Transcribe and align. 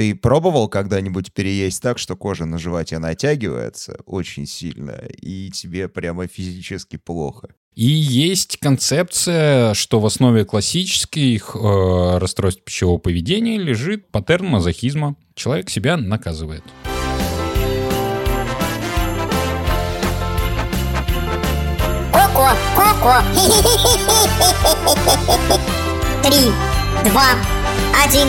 Ты 0.00 0.14
пробовал 0.14 0.66
когда-нибудь 0.66 1.30
переесть 1.34 1.82
так, 1.82 1.98
что 1.98 2.16
кожа 2.16 2.46
на 2.46 2.56
животе 2.56 2.98
натягивается 2.98 3.98
очень 4.06 4.46
сильно, 4.46 4.92
и 5.20 5.50
тебе 5.50 5.90
прямо 5.90 6.26
физически 6.26 6.96
плохо? 6.96 7.48
И 7.74 7.84
есть 7.84 8.56
концепция, 8.56 9.74
что 9.74 10.00
в 10.00 10.06
основе 10.06 10.46
классических 10.46 11.54
э, 11.54 12.16
расстройств 12.16 12.64
пищевого 12.64 12.96
поведения 12.96 13.58
лежит 13.58 14.10
паттерн 14.10 14.46
мазохизма. 14.46 15.16
Человек 15.34 15.68
себя 15.68 15.98
наказывает. 15.98 16.64
Коко, 22.10 22.48
коко. 22.74 23.16
Три, 26.22 26.50
два, 27.04 27.34
один, 28.02 28.28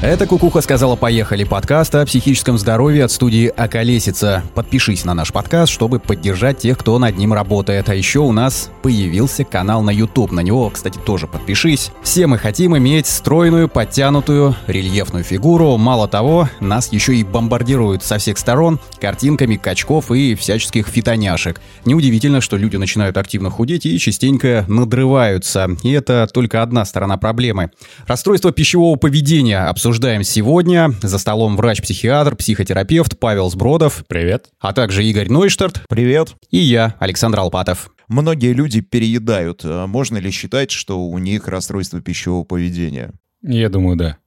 Это 0.00 0.28
«Кукуха 0.28 0.60
сказала 0.60 0.94
поехали» 0.94 1.42
подкаст 1.42 1.92
о 1.96 2.06
психическом 2.06 2.56
здоровье 2.56 3.06
от 3.06 3.10
студии 3.10 3.48
«Околесица». 3.48 4.44
Подпишись 4.54 5.04
на 5.04 5.12
наш 5.12 5.32
подкаст, 5.32 5.72
чтобы 5.72 5.98
поддержать 5.98 6.58
тех, 6.58 6.78
кто 6.78 6.96
над 7.00 7.16
ним 7.16 7.32
работает. 7.32 7.88
А 7.88 7.96
еще 7.96 8.20
у 8.20 8.30
нас 8.30 8.70
появился 8.82 9.42
канал 9.42 9.82
на 9.82 9.90
YouTube. 9.90 10.30
На 10.30 10.38
него, 10.38 10.70
кстати, 10.70 11.00
тоже 11.04 11.26
подпишись. 11.26 11.90
Все 12.00 12.28
мы 12.28 12.38
хотим 12.38 12.78
иметь 12.78 13.08
стройную, 13.08 13.68
подтянутую, 13.68 14.54
рельефную 14.68 15.24
фигуру. 15.24 15.76
Мало 15.78 16.06
того, 16.06 16.48
нас 16.60 16.92
еще 16.92 17.16
и 17.16 17.24
бомбардируют 17.24 18.04
со 18.04 18.18
всех 18.18 18.38
сторон 18.38 18.78
картинками 19.00 19.56
качков 19.56 20.12
и 20.12 20.36
всяческих 20.36 20.86
фитоняшек. 20.86 21.60
Неудивительно, 21.84 22.40
что 22.40 22.56
люди 22.56 22.76
начинают 22.76 23.16
активно 23.16 23.50
худеть 23.50 23.84
и 23.84 23.98
частенько 23.98 24.64
надрываются. 24.68 25.70
И 25.82 25.90
это 25.90 26.28
только 26.32 26.62
одна 26.62 26.84
сторона 26.84 27.16
проблемы. 27.16 27.72
Расстройство 28.06 28.52
пищевого 28.52 28.94
поведения 28.94 29.64
обсуждается 29.64 29.87
обсуждаем 29.88 30.22
сегодня. 30.22 30.90
За 31.00 31.16
столом 31.16 31.56
врач-психиатр, 31.56 32.36
психотерапевт 32.36 33.18
Павел 33.18 33.48
Сбродов. 33.48 34.04
Привет. 34.06 34.50
А 34.60 34.74
также 34.74 35.02
Игорь 35.02 35.30
Нойштарт. 35.30 35.80
Привет. 35.88 36.34
И 36.50 36.58
я, 36.58 36.94
Александр 36.98 37.40
Алпатов. 37.40 37.90
Многие 38.06 38.52
люди 38.52 38.82
переедают. 38.82 39.62
А 39.64 39.86
можно 39.86 40.18
ли 40.18 40.30
считать, 40.30 40.70
что 40.70 41.00
у 41.00 41.16
них 41.16 41.48
расстройство 41.48 42.02
пищевого 42.02 42.44
поведения? 42.44 43.14
Я 43.40 43.70
думаю, 43.70 43.96
да. 43.96 44.18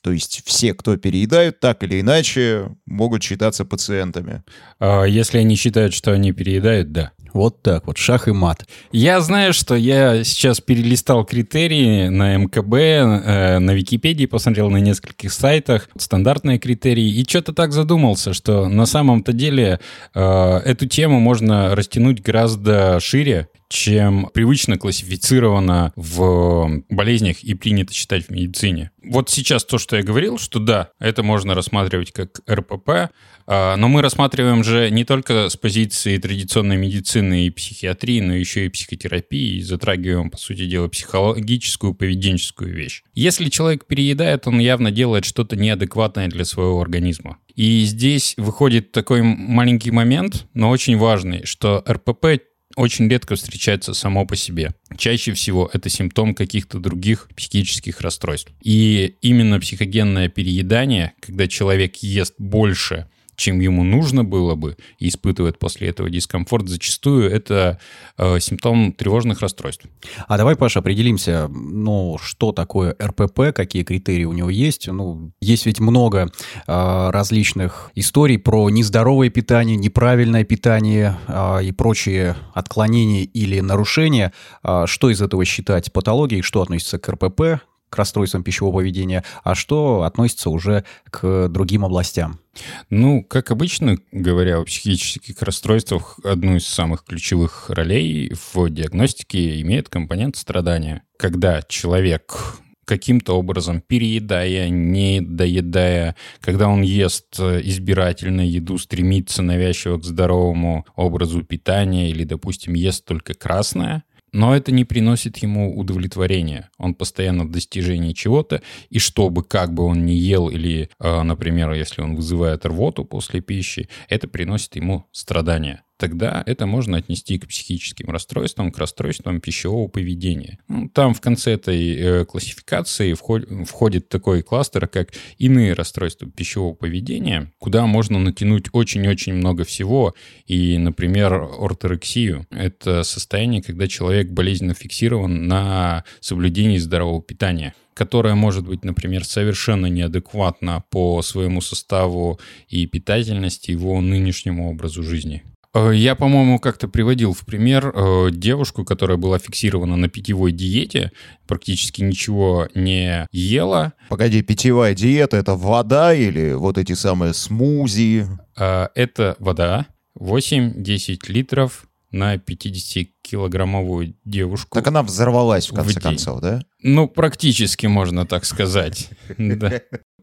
То 0.00 0.12
есть 0.12 0.42
все, 0.46 0.74
кто 0.74 0.96
переедают, 0.96 1.58
так 1.58 1.82
или 1.82 2.00
иначе 2.00 2.68
могут 2.86 3.24
считаться 3.24 3.64
пациентами. 3.64 4.44
А 4.78 5.02
если 5.02 5.38
они 5.38 5.56
считают, 5.56 5.92
что 5.92 6.12
они 6.12 6.30
переедают, 6.30 6.92
да. 6.92 7.10
Вот 7.32 7.62
так 7.62 7.86
вот, 7.86 7.96
шах 7.98 8.28
и 8.28 8.32
мат. 8.32 8.66
Я 8.92 9.20
знаю, 9.20 9.52
что 9.52 9.74
я 9.74 10.24
сейчас 10.24 10.60
перелистал 10.60 11.24
критерии 11.24 12.08
на 12.08 12.36
МКБ, 12.36 12.74
э, 12.74 13.58
на 13.58 13.70
Википедии, 13.72 14.26
посмотрел 14.26 14.70
на 14.70 14.78
нескольких 14.78 15.32
сайтах, 15.32 15.88
стандартные 15.96 16.58
критерии, 16.58 17.08
и 17.08 17.24
что-то 17.28 17.52
так 17.52 17.72
задумался, 17.72 18.34
что 18.34 18.68
на 18.68 18.86
самом-то 18.86 19.32
деле 19.32 19.80
э, 20.14 20.56
эту 20.64 20.86
тему 20.86 21.20
можно 21.20 21.74
растянуть 21.74 22.22
гораздо 22.22 23.00
шире, 23.00 23.48
чем 23.70 24.28
привычно 24.34 24.76
классифицировано 24.76 25.92
в 25.94 26.82
болезнях 26.90 27.44
и 27.44 27.54
принято 27.54 27.94
считать 27.94 28.26
в 28.26 28.30
медицине. 28.30 28.90
Вот 29.02 29.30
сейчас 29.30 29.64
то, 29.64 29.78
что 29.78 29.96
я 29.96 30.02
говорил, 30.02 30.38
что 30.38 30.58
да, 30.58 30.90
это 30.98 31.22
можно 31.22 31.54
рассматривать 31.54 32.10
как 32.10 32.40
РПП, 32.50 33.12
а, 33.46 33.76
но 33.76 33.88
мы 33.88 34.02
рассматриваем 34.02 34.64
же 34.64 34.90
не 34.90 35.04
только 35.04 35.48
с 35.48 35.56
позиции 35.56 36.18
традиционной 36.18 36.76
медицины 36.76 37.46
и 37.46 37.50
психиатрии, 37.50 38.20
но 38.20 38.34
еще 38.34 38.66
и 38.66 38.68
психотерапии, 38.68 39.58
и 39.58 39.62
затрагиваем, 39.62 40.30
по 40.30 40.36
сути 40.36 40.66
дела, 40.66 40.88
психологическую, 40.88 41.94
поведенческую 41.94 42.74
вещь. 42.74 43.04
Если 43.14 43.50
человек 43.50 43.86
переедает, 43.86 44.48
он 44.48 44.58
явно 44.58 44.90
делает 44.90 45.24
что-то 45.24 45.54
неадекватное 45.54 46.26
для 46.26 46.44
своего 46.44 46.80
организма. 46.80 47.38
И 47.54 47.82
здесь 47.84 48.34
выходит 48.36 48.90
такой 48.90 49.22
маленький 49.22 49.90
момент, 49.90 50.46
но 50.54 50.70
очень 50.70 50.96
важный, 50.96 51.44
что 51.44 51.84
РПП 51.88 52.40
очень 52.76 53.08
редко 53.08 53.34
встречается 53.34 53.94
само 53.94 54.26
по 54.26 54.36
себе. 54.36 54.74
Чаще 54.96 55.32
всего 55.32 55.68
это 55.72 55.88
симптом 55.88 56.34
каких-то 56.34 56.78
других 56.78 57.28
психических 57.36 58.00
расстройств. 58.00 58.52
И 58.62 59.16
именно 59.22 59.58
психогенное 59.60 60.28
переедание, 60.28 61.12
когда 61.20 61.48
человек 61.48 61.96
ест 61.96 62.34
больше, 62.38 63.08
чем 63.40 63.60
ему 63.60 63.82
нужно 63.82 64.22
было 64.22 64.54
бы, 64.54 64.76
и 64.98 65.08
испытывает 65.08 65.58
после 65.58 65.88
этого 65.88 66.10
дискомфорт, 66.10 66.68
зачастую 66.68 67.30
это 67.30 67.80
э, 68.18 68.38
симптом 68.38 68.92
тревожных 68.92 69.40
расстройств. 69.40 69.86
А 70.28 70.36
давай, 70.36 70.56
Паша, 70.56 70.80
определимся, 70.80 71.48
ну, 71.48 72.18
что 72.22 72.52
такое 72.52 72.94
РПП, 73.02 73.54
какие 73.54 73.82
критерии 73.82 74.24
у 74.24 74.32
него 74.32 74.50
есть. 74.50 74.88
Ну, 74.88 75.32
есть 75.40 75.66
ведь 75.66 75.80
много 75.80 76.30
э, 76.66 77.10
различных 77.10 77.90
историй 77.94 78.38
про 78.38 78.68
нездоровое 78.68 79.30
питание, 79.30 79.76
неправильное 79.76 80.44
питание 80.44 81.16
э, 81.26 81.64
и 81.64 81.72
прочие 81.72 82.36
отклонения 82.52 83.24
или 83.24 83.60
нарушения. 83.60 84.32
Э, 84.62 84.84
что 84.86 85.10
из 85.10 85.22
этого 85.22 85.44
считать 85.46 85.92
патологией, 85.92 86.42
что 86.42 86.60
относится 86.60 86.98
к 86.98 87.08
РПП, 87.08 87.62
к 87.88 87.96
расстройствам 87.96 88.42
пищевого 88.42 88.76
поведения, 88.76 89.24
а 89.42 89.54
что 89.54 90.02
относится 90.02 90.50
уже 90.50 90.84
к 91.10 91.48
другим 91.48 91.84
областям? 91.84 92.39
Ну, 92.88 93.22
как 93.22 93.50
обычно, 93.50 93.96
говоря 94.10 94.58
о 94.58 94.64
психических 94.64 95.40
расстройствах, 95.42 96.18
одну 96.24 96.56
из 96.56 96.66
самых 96.66 97.04
ключевых 97.04 97.70
ролей 97.70 98.32
в 98.34 98.68
диагностике 98.70 99.60
имеет 99.60 99.88
компонент 99.88 100.36
страдания. 100.36 101.02
Когда 101.16 101.62
человек 101.62 102.60
каким-то 102.84 103.38
образом, 103.38 103.80
переедая, 103.80 104.68
не 104.68 105.20
доедая, 105.20 106.16
когда 106.40 106.66
он 106.66 106.82
ест 106.82 107.38
избирательно 107.38 108.40
еду, 108.40 108.78
стремится 108.78 109.42
навязчиво 109.42 109.98
к 109.98 110.04
здоровому 110.04 110.84
образу 110.96 111.44
питания 111.44 112.10
или, 112.10 112.24
допустим, 112.24 112.74
ест 112.74 113.04
только 113.04 113.34
красное, 113.34 114.02
но 114.32 114.56
это 114.56 114.72
не 114.72 114.84
приносит 114.84 115.38
ему 115.38 115.78
удовлетворения. 115.78 116.70
Он 116.78 116.94
постоянно 116.94 117.44
в 117.44 117.50
достижении 117.50 118.12
чего-то, 118.12 118.62
и 118.88 118.98
чтобы 118.98 119.44
как 119.44 119.72
бы 119.72 119.84
он 119.84 120.04
ни 120.04 120.12
ел, 120.12 120.48
или, 120.48 120.90
а, 120.98 121.22
например, 121.22 121.72
если 121.72 122.02
он 122.02 122.16
вызывает 122.16 122.66
рвоту 122.66 123.04
после 123.04 123.40
пищи, 123.40 123.88
это 124.08 124.28
приносит 124.28 124.76
ему 124.76 125.06
страдания 125.12 125.84
тогда 126.00 126.42
это 126.46 126.66
можно 126.66 126.96
отнести 126.96 127.38
к 127.38 127.46
психическим 127.46 128.10
расстройствам, 128.10 128.72
к 128.72 128.78
расстройствам 128.78 129.40
пищевого 129.40 129.86
поведения. 129.86 130.58
Ну, 130.66 130.88
там 130.88 131.14
в 131.14 131.20
конце 131.20 131.52
этой 131.52 131.94
э, 131.94 132.24
классификации 132.24 133.12
вход, 133.12 133.46
входит 133.66 134.08
такой 134.08 134.42
кластер, 134.42 134.88
как 134.88 135.10
иные 135.38 135.74
расстройства 135.74 136.28
пищевого 136.28 136.74
поведения, 136.74 137.52
куда 137.58 137.86
можно 137.86 138.18
натянуть 138.18 138.66
очень-очень 138.72 139.34
много 139.34 139.64
всего. 139.64 140.14
И, 140.46 140.78
например, 140.78 141.34
орторексию. 141.34 142.46
Это 142.50 143.02
состояние, 143.02 143.62
когда 143.62 143.86
человек 143.86 144.30
болезненно 144.30 144.74
фиксирован 144.74 145.46
на 145.46 146.04
соблюдении 146.20 146.78
здорового 146.78 147.22
питания 147.22 147.74
которое 147.92 148.34
может 148.34 148.66
быть, 148.66 148.82
например, 148.82 149.26
совершенно 149.26 149.84
неадекватно 149.84 150.82
по 150.88 151.20
своему 151.20 151.60
составу 151.60 152.40
и 152.66 152.86
питательности 152.86 153.72
его 153.72 154.00
нынешнему 154.00 154.70
образу 154.70 155.02
жизни. 155.02 155.42
Э, 155.72 155.92
я, 155.94 156.14
по-моему, 156.14 156.58
как-то 156.58 156.88
приводил 156.88 157.32
в 157.32 157.44
пример 157.44 157.92
э, 157.94 158.30
девушку, 158.32 158.84
которая 158.84 159.16
была 159.16 159.38
фиксирована 159.38 159.96
на 159.96 160.08
питьевой 160.08 160.52
диете, 160.52 161.12
практически 161.46 162.02
ничего 162.02 162.68
не 162.74 163.26
ела. 163.30 163.92
Погоди, 164.08 164.42
питьевая 164.42 164.94
диета— 164.94 165.36
это 165.38 165.54
вода 165.54 166.14
или 166.14 166.52
вот 166.52 166.78
эти 166.78 166.94
самые 166.94 167.34
смузи? 167.34 168.26
Э, 168.56 168.88
это 168.94 169.36
вода, 169.38 169.86
8-10 170.18 171.18
литров 171.28 171.86
на 172.10 172.34
50-килограммовую 172.34 174.14
девушку. 174.24 174.74
Так 174.74 174.88
она 174.88 175.02
взорвалась, 175.02 175.70
в 175.70 175.74
конце 175.74 176.00
в 176.00 176.02
концов, 176.02 176.40
да? 176.40 176.62
Ну, 176.82 177.06
практически, 177.08 177.86
можно 177.86 178.26
так 178.26 178.44
сказать. 178.44 179.10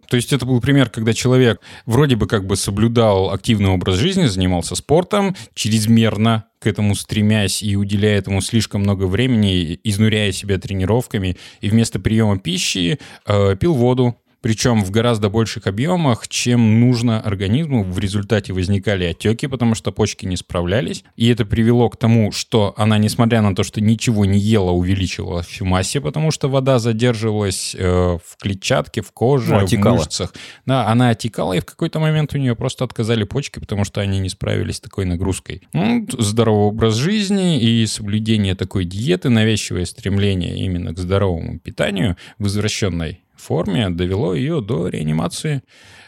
То 0.10 0.16
есть 0.16 0.34
это 0.34 0.46
был 0.46 0.62
пример, 0.62 0.90
когда 0.90 1.14
человек 1.14 1.62
вроде 1.86 2.16
бы 2.16 2.28
как 2.28 2.46
бы 2.46 2.56
соблюдал 2.56 3.32
активный 3.32 3.70
образ 3.70 3.96
жизни, 3.96 4.26
занимался 4.26 4.76
спортом, 4.76 5.36
чрезмерно 5.54 6.46
к 6.60 6.68
этому 6.68 6.96
стремясь 6.96 7.62
и 7.62 7.76
уделяя 7.76 8.18
этому 8.18 8.42
слишком 8.42 8.82
много 8.82 9.06
времени, 9.06 9.80
изнуряя 9.84 10.32
себя 10.32 10.58
тренировками, 10.58 11.38
и 11.62 11.70
вместо 11.70 12.00
приема 12.00 12.40
пищи 12.40 13.00
э, 13.26 13.56
пил 13.60 13.74
воду, 13.74 14.18
причем 14.48 14.82
в 14.82 14.92
гораздо 14.92 15.28
больших 15.28 15.68
объемах, 15.68 16.30
чем 16.30 16.80
нужно 16.80 17.20
организму. 17.20 17.84
В 17.84 18.00
результате 18.00 18.54
возникали 18.54 19.04
отеки, 19.04 19.46
потому 19.46 19.76
что 19.76 19.92
почки 19.92 20.26
не 20.26 20.38
справлялись. 20.38 21.04
И 21.18 21.28
это 21.28 21.46
привело 21.46 21.90
к 21.90 21.98
тому, 21.98 22.32
что 22.32 22.74
она, 22.78 22.98
несмотря 22.98 23.42
на 23.42 23.54
то, 23.54 23.64
что 23.64 23.82
ничего 23.82 24.24
не 24.24 24.40
ела, 24.40 24.72
увеличивалась 24.72 25.60
в 25.60 25.66
массе, 25.66 26.00
потому 26.00 26.32
что 26.32 26.48
вода 26.48 26.80
задерживалась 26.80 27.76
э, 27.78 27.84
в 27.84 28.38
клетчатке, 28.42 29.02
в 29.02 29.12
коже, 29.12 29.54
Ну, 29.54 29.68
в 29.68 29.96
мышцах. 29.98 30.34
Да, 30.66 30.88
она 30.88 31.10
отекала, 31.10 31.52
и 31.52 31.60
в 31.60 31.66
какой-то 31.66 32.00
момент 32.00 32.34
у 32.34 32.38
нее 32.38 32.56
просто 32.56 32.86
отказали 32.86 33.26
почки, 33.26 33.60
потому 33.60 33.84
что 33.84 34.00
они 34.00 34.18
не 34.20 34.30
справились 34.30 34.78
с 34.78 34.80
такой 34.80 35.04
нагрузкой. 35.04 35.64
Ну, 35.74 36.08
здоровый 36.18 36.68
образ 36.68 36.96
жизни 36.96 37.62
и 37.62 37.86
соблюдение 37.86 38.56
такой 38.56 38.86
диеты, 38.86 39.28
навязчивое 39.28 39.84
стремление 39.84 40.58
именно 40.58 40.94
к 40.94 41.00
здоровому 41.00 41.60
питанию 41.60 42.16
в 42.40 42.48
извращенной 42.48 43.24
форме 43.42 43.90
довело 43.90 44.34
ее 44.34 44.62
до 44.62 44.88
реанимации, 44.88 45.62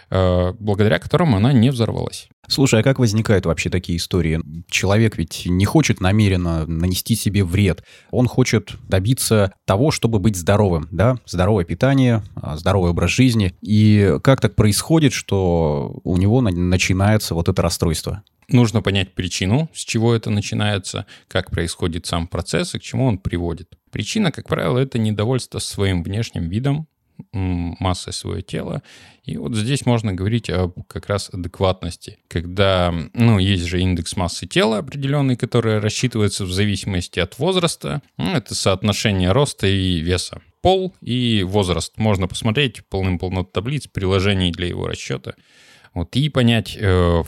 э, 0.10 0.54
благодаря 0.60 1.00
которым 1.00 1.36
она 1.36 1.54
не 1.54 1.70
взорвалась. 1.70 2.28
Слушай, 2.48 2.80
а 2.80 2.84
как 2.84 2.98
возникают 2.98 3.46
вообще 3.46 3.70
такие 3.70 3.98
истории? 3.98 4.42
Человек 4.72 5.18
ведь 5.18 5.44
не 5.46 5.66
хочет 5.66 6.02
намеренно 6.02 6.66
нанести 6.66 7.16
себе 7.16 7.44
вред. 7.44 7.84
Он 8.10 8.28
хочет 8.28 8.74
добиться 8.88 9.54
того, 9.66 9.92
чтобы 9.92 10.18
быть 10.18 10.36
здоровым, 10.36 10.88
да? 10.92 11.18
Здоровое 11.28 11.64
питание, 11.64 12.24
а, 12.36 12.58
здоровый 12.58 12.90
образ 12.90 13.12
жизни. 13.12 13.54
И 13.62 14.18
как 14.24 14.42
так 14.42 14.56
происходит, 14.56 15.14
что 15.14 16.00
у 16.04 16.18
него 16.18 16.42
на- 16.42 16.50
начинается 16.50 17.36
вот 17.36 17.50
это 17.50 17.62
расстройство? 17.62 18.24
Нужно 18.48 18.82
понять 18.82 19.14
причину, 19.14 19.70
с 19.75 19.86
чего 19.86 20.16
это 20.16 20.32
начинается, 20.32 21.06
как 21.28 21.52
происходит 21.52 22.08
сам 22.08 22.25
процесс 22.25 22.74
и 22.74 22.80
к 22.80 22.82
чему 22.82 23.06
он 23.06 23.20
приводит. 23.20 23.70
Причина, 23.92 24.32
как 24.32 24.48
правило, 24.48 24.80
это 24.80 24.98
недовольство 24.98 25.60
своим 25.60 26.02
внешним 26.02 26.50
видом, 26.50 26.88
массой 27.31 28.13
своего 28.13 28.42
тела. 28.42 28.83
И 29.24 29.38
вот 29.38 29.56
здесь 29.56 29.86
можно 29.86 30.13
говорить 30.13 30.50
об 30.50 30.83
как 30.88 31.07
раз 31.07 31.30
адекватности. 31.31 32.18
Когда, 32.27 32.94
ну, 33.13 33.39
есть 33.39 33.66
же 33.66 33.80
индекс 33.80 34.16
массы 34.16 34.48
тела 34.48 34.80
определенный, 34.80 35.36
который 35.36 35.80
рассчитывается 35.80 36.45
в 36.45 36.51
зависимости 36.51 37.19
от 37.19 37.38
возраста. 37.39 38.01
Ну, 38.18 38.31
Это 38.31 38.56
соотношение 38.56 39.31
роста 39.31 39.68
и 39.68 40.00
веса. 40.00 40.42
Пол 40.62 40.94
и 41.01 41.44
возраст. 41.44 41.98
Можно 41.98 42.27
посмотреть 42.27 42.86
полным-полно 42.88 43.44
таблиц, 43.44 43.88
приложений 43.88 44.51
для 44.51 44.68
его 44.68 44.88
расчета. 44.88 45.36
Вот, 45.94 46.15
и 46.15 46.30
понять, 46.30 46.77
э, 46.80 47.24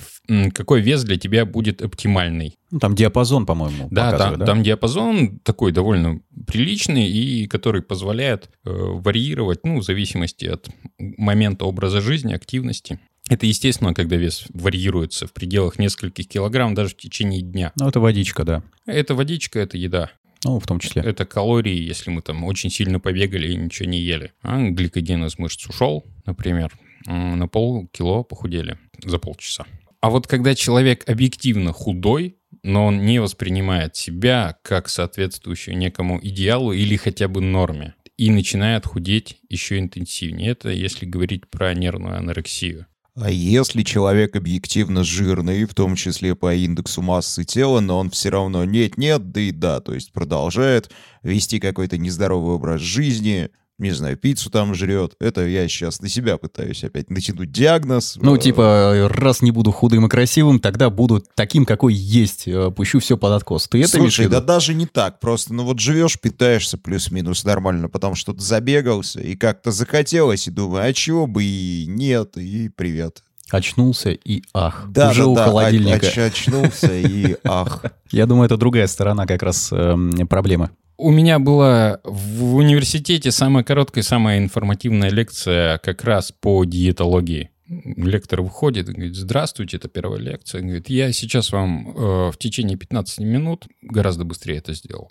какой 0.53 0.81
вес 0.81 1.03
для 1.03 1.17
тебя 1.17 1.45
будет 1.45 1.81
оптимальный. 1.81 2.57
Ну, 2.69 2.79
там 2.79 2.95
диапазон, 2.95 3.45
по-моему, 3.45 3.87
Да, 3.91 4.17
там, 4.17 4.39
там 4.39 4.63
диапазон 4.63 5.39
такой 5.39 5.71
довольно 5.71 6.21
приличный 6.47 7.09
и 7.09 7.47
который 7.47 7.81
позволяет 7.81 8.49
э, 8.65 8.69
варьировать, 8.71 9.65
ну, 9.65 9.79
в 9.79 9.83
зависимости 9.83 10.45
от 10.45 10.69
момента 10.97 11.65
образа 11.65 12.01
жизни, 12.01 12.33
активности. 12.33 12.99
Это 13.29 13.45
естественно, 13.45 13.93
когда 13.93 14.15
вес 14.15 14.45
варьируется 14.53 15.27
в 15.27 15.33
пределах 15.33 15.79
нескольких 15.79 16.27
килограмм 16.27 16.73
даже 16.73 16.89
в 16.89 16.97
течение 16.97 17.41
дня. 17.41 17.71
Ну, 17.79 17.87
это 17.87 17.99
водичка, 17.99 18.43
да. 18.43 18.63
Это 18.85 19.15
водичка, 19.15 19.59
это 19.59 19.77
еда. 19.77 20.11
Ну, 20.43 20.59
в 20.59 20.65
том 20.65 20.79
числе. 20.79 21.03
Это 21.03 21.25
калории, 21.25 21.75
если 21.75 22.09
мы 22.09 22.21
там 22.21 22.43
очень 22.43 22.71
сильно 22.71 22.99
побегали 22.99 23.51
и 23.51 23.55
ничего 23.55 23.87
не 23.87 23.99
ели. 23.99 24.31
А 24.41 24.59
гликоген 24.59 25.23
из 25.25 25.37
мышц 25.37 25.67
ушел, 25.67 26.03
например, 26.25 26.71
на 27.05 27.47
полкило 27.47 28.23
похудели 28.23 28.77
за 29.03 29.19
полчаса. 29.19 29.65
А 30.01 30.09
вот 30.09 30.27
когда 30.27 30.55
человек 30.55 31.07
объективно 31.07 31.73
худой, 31.73 32.37
но 32.63 32.87
он 32.87 33.05
не 33.05 33.19
воспринимает 33.19 33.95
себя 33.95 34.57
как 34.63 34.89
соответствующую 34.89 35.77
некому 35.77 36.19
идеалу 36.21 36.73
или 36.73 36.95
хотя 36.95 37.27
бы 37.27 37.41
норме, 37.41 37.95
и 38.17 38.29
начинает 38.29 38.85
худеть 38.85 39.37
еще 39.49 39.79
интенсивнее. 39.79 40.51
Это 40.51 40.69
если 40.69 41.05
говорить 41.05 41.49
про 41.49 41.73
нервную 41.73 42.17
анорексию. 42.17 42.85
А 43.15 43.29
если 43.29 43.83
человек 43.83 44.35
объективно 44.35 45.03
жирный, 45.03 45.65
в 45.65 45.73
том 45.73 45.95
числе 45.95 46.33
по 46.35 46.53
индексу 46.53 47.01
массы 47.01 47.43
тела, 47.43 47.81
но 47.81 47.99
он 47.99 48.09
все 48.09 48.29
равно 48.29 48.63
нет-нет, 48.63 49.31
да 49.31 49.41
и 49.41 49.51
да, 49.51 49.81
то 49.81 49.93
есть 49.93 50.13
продолжает 50.13 50.91
вести 51.21 51.59
какой-то 51.59 51.97
нездоровый 51.97 52.55
образ 52.55 52.81
жизни, 52.81 53.49
не 53.81 53.91
знаю, 53.91 54.15
пиццу 54.15 54.49
там 54.49 54.73
жрет, 54.75 55.13
это 55.19 55.45
я 55.45 55.67
сейчас 55.67 56.01
на 56.01 56.07
себя 56.07 56.37
пытаюсь 56.37 56.83
опять 56.83 57.09
натянуть 57.09 57.51
диагноз. 57.51 58.17
Ну, 58.21 58.37
типа, 58.37 59.09
раз 59.11 59.41
не 59.41 59.51
буду 59.51 59.71
худым 59.71 60.05
и 60.05 60.09
красивым, 60.09 60.59
тогда 60.59 60.89
буду 60.89 61.23
таким, 61.35 61.65
какой 61.65 61.93
есть. 61.93 62.47
э, 62.47 62.71
Пущу 62.71 62.99
все 62.99 63.17
под 63.17 63.33
откос. 63.33 63.67
Ты 63.67 63.79
это 63.81 63.89
Слушай, 63.97 64.27
да 64.29 64.39
даже 64.39 64.73
не 64.73 64.85
так, 64.85 65.19
просто, 65.19 65.53
ну 65.53 65.63
вот 65.65 65.79
живешь, 65.79 66.19
питаешься 66.19 66.77
плюс-минус 66.77 67.43
нормально, 67.43 67.89
потом 67.89 68.15
что-то 68.15 68.39
забегался, 68.41 69.19
и 69.19 69.35
как-то 69.35 69.71
захотелось, 69.71 70.47
и 70.47 70.51
думаю, 70.51 70.83
а 70.85 70.93
чего 70.93 71.27
бы 71.27 71.43
и 71.43 71.85
нет, 71.87 72.37
и 72.37 72.69
привет. 72.69 73.23
Очнулся 73.49 74.11
и 74.11 74.43
ах. 74.53 74.85
Да, 74.89 75.09
Уже 75.09 75.23
да, 75.23 75.27
у 75.27 75.35
да, 75.35 75.45
холодильника. 75.45 76.05
оч- 76.05 76.25
очнулся 76.27 76.93
и 76.97 77.35
ах. 77.43 77.83
Я 78.09 78.25
думаю, 78.25 78.45
это 78.45 78.55
другая 78.55 78.87
сторона 78.87 79.25
как 79.25 79.43
раз 79.43 79.69
эм, 79.73 80.25
проблемы. 80.27 80.69
У 81.03 81.09
меня 81.09 81.39
была 81.39 81.99
в 82.03 82.53
университете 82.53 83.31
самая 83.31 83.63
короткая, 83.63 84.03
самая 84.03 84.37
информативная 84.37 85.09
лекция 85.09 85.79
как 85.79 86.03
раз 86.03 86.31
по 86.31 86.63
диетологии. 86.63 87.49
Лектор 87.67 88.43
выходит 88.43 88.85
говорит, 88.87 89.15
здравствуйте, 89.15 89.77
это 89.77 89.89
первая 89.89 90.19
лекция. 90.19 90.61
Говорит, 90.61 90.89
я 90.89 91.11
сейчас 91.11 91.51
вам 91.51 91.89
э, 91.89 92.31
в 92.31 92.37
течение 92.37 92.77
15 92.77 93.17
минут, 93.21 93.65
гораздо 93.81 94.25
быстрее 94.25 94.57
это 94.57 94.75
сделал, 94.75 95.09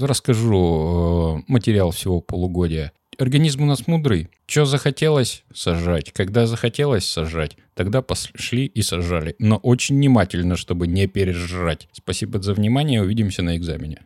расскажу 0.00 1.42
э, 1.46 1.52
материал 1.52 1.90
всего 1.90 2.22
полугодия. 2.22 2.92
Организм 3.18 3.64
у 3.64 3.66
нас 3.66 3.86
мудрый. 3.86 4.30
Что 4.46 4.64
захотелось— 4.64 5.44
сожрать. 5.54 6.12
Когда 6.12 6.46
захотелось 6.46 7.04
сожрать, 7.04 7.58
тогда 7.74 8.00
пошли 8.00 8.64
и 8.64 8.80
сожрали. 8.80 9.36
Но 9.38 9.58
очень 9.58 9.96
внимательно, 9.96 10.56
чтобы 10.56 10.86
не 10.86 11.06
пережрать. 11.06 11.88
Спасибо 11.92 12.40
за 12.40 12.54
внимание, 12.54 13.02
увидимся 13.02 13.42
на 13.42 13.58
экзамене. 13.58 13.98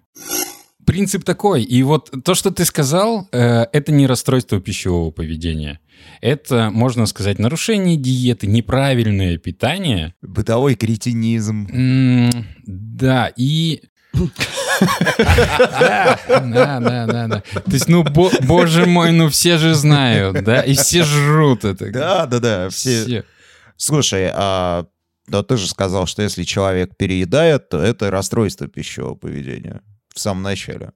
Принцип 0.90 1.22
такой. 1.24 1.62
И 1.62 1.82
вот 1.84 2.10
то, 2.24 2.34
что 2.34 2.50
ты 2.50 2.64
сказал, 2.64 3.28
э, 3.30 3.66
это 3.72 3.92
не 3.92 4.08
расстройство 4.08 4.60
пищевого 4.60 5.12
поведения. 5.12 5.78
Это, 6.20 6.70
можно 6.72 7.06
сказать, 7.06 7.38
нарушение 7.38 7.96
диеты, 7.96 8.48
неправильное 8.48 9.38
питание. 9.38 10.14
Бытовой 10.20 10.74
кретинизм. 10.74 11.68
М, 11.72 12.30
Да, 12.66 13.30
и... 13.36 13.82
Да, 15.18 16.18
да, 16.28 16.80
да, 16.80 17.06
да, 17.06 17.26
да. 17.28 17.40
То 17.54 17.70
есть, 17.70 17.88
ну, 17.88 18.02
бо- 18.02 18.32
боже 18.42 18.86
мой, 18.86 19.12
ну 19.12 19.28
все 19.28 19.58
же 19.58 19.74
знают, 19.74 20.42
да, 20.44 20.60
и 20.62 20.74
все 20.74 21.04
жрут 21.04 21.64
это. 21.64 21.90
Да, 21.92 22.26
да, 22.26 22.40
да, 22.40 22.68
все. 22.70 23.24
Слушай, 23.76 24.30
а 24.34 24.86
но 25.28 25.44
ты 25.44 25.56
же 25.56 25.68
сказал, 25.68 26.06
что 26.06 26.22
если 26.22 26.42
человек 26.42 26.96
переедает, 26.96 27.68
то 27.68 27.80
это 27.80 28.10
расстройство 28.10 28.66
пищевого 28.66 29.14
поведения 29.14 29.80
в 30.14 30.20
самом 30.20 30.42
начале. 30.42 30.92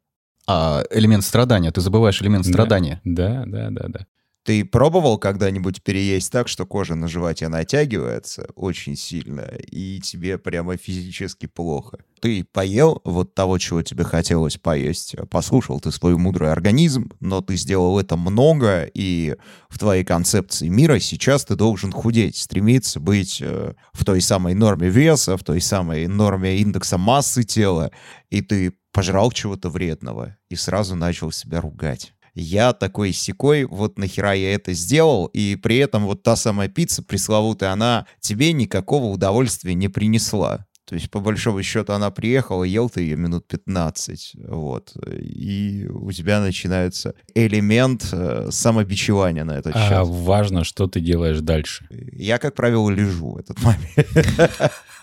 А 0.47 0.83
элемент 0.91 1.25
страдания, 1.25 1.71
ты 1.71 1.81
забываешь 1.81 2.21
элемент 2.21 2.45
Да. 2.45 2.51
страдания. 2.53 3.01
Да, 3.05 3.45
да, 3.47 3.69
да, 3.71 3.87
да. 3.89 4.07
Ты 4.45 4.63
пробовал 4.63 5.17
когда-нибудь 5.17 5.83
переесть 5.83 6.31
так, 6.31 6.49
что 6.49 6.67
кожа 6.67 6.95
на 6.95 7.09
животе 7.09 7.49
натягивается 7.49 8.47
очень 8.55 8.95
сильно, 8.95 9.41
и 9.41 10.01
тебе 10.01 10.37
прямо 10.37 10.77
физически 10.77 11.47
плохо? 11.47 12.01
Ты 12.21 12.45
поел 12.45 13.01
вот 13.05 13.35
того, 13.35 13.57
чего 13.57 13.81
тебе 13.81 14.05
хотелось 14.05 14.59
поесть, 14.59 15.17
послушал 15.31 15.81
ты 15.81 15.91
свой 15.91 16.19
мудрый 16.19 16.53
организм, 16.53 17.11
но 17.21 17.41
ты 17.41 17.57
сделал 17.57 17.99
это 17.99 18.17
много, 18.19 18.85
и 18.93 19.35
в 19.71 19.79
твоей 19.79 20.05
концепции 20.05 20.69
мира 20.69 20.99
сейчас 20.99 21.47
ты 21.47 21.57
должен 21.57 21.91
худеть, 21.91 22.37
стремиться 22.37 23.01
быть 23.01 23.41
э, 23.41 23.73
в 23.95 24.05
той 24.05 24.21
самой 24.21 24.53
норме 24.53 24.91
веса, 24.91 25.39
в 25.39 25.43
той 25.43 25.63
самой 25.63 26.07
норме 26.07 26.59
индекса 26.59 26.99
массы 26.99 27.45
тела, 27.45 27.93
и 28.29 28.43
ты 28.43 28.75
пожрал 28.93 29.33
чего-то 29.33 29.71
вредного 29.71 30.37
и 30.51 30.55
сразу 30.55 30.95
начал 30.97 31.33
себя 31.33 31.63
ругать 31.63 32.13
я 32.35 32.73
такой 32.73 33.13
секой, 33.13 33.65
вот 33.65 33.99
нахера 33.99 34.33
я 34.33 34.55
это 34.55 34.73
сделал, 34.73 35.27
и 35.27 35.57
при 35.57 35.79
этом 35.79 36.05
вот 36.05 36.23
та 36.23 36.37
самая 36.37 36.69
пицца 36.69 37.03
пресловутая, 37.03 37.73
она 37.73 38.07
тебе 38.21 38.53
никакого 38.53 39.07
удовольствия 39.07 39.75
не 39.75 39.89
принесла. 39.89 40.67
То 40.87 40.97
есть, 40.97 41.11
по 41.11 41.21
большому 41.21 41.63
счету, 41.63 41.95
она 41.95 42.11
приехала, 42.11 42.65
ел 42.65 42.91
ты 42.91 43.03
ее 43.03 43.17
минут 43.17 43.47
15, 43.49 44.37
вот, 44.49 44.93
и 45.11 45.87
у 45.89 46.13
тебя 46.13 46.41
начинается 46.41 47.15
элемент 47.35 48.07
э, 48.13 48.49
самобичевания 48.51 49.45
на 49.45 49.53
этот 49.53 49.75
счет. 49.75 49.93
А 49.93 50.05
важно, 50.05 50.63
что 50.63 50.87
ты 50.87 51.01
делаешь 51.01 51.41
дальше. 51.41 51.87
Я, 52.13 52.37
как 52.39 52.55
правило, 52.55 52.91
лежу 52.91 53.33
в 53.33 53.39
этот 53.39 53.59
момент. 53.63 53.89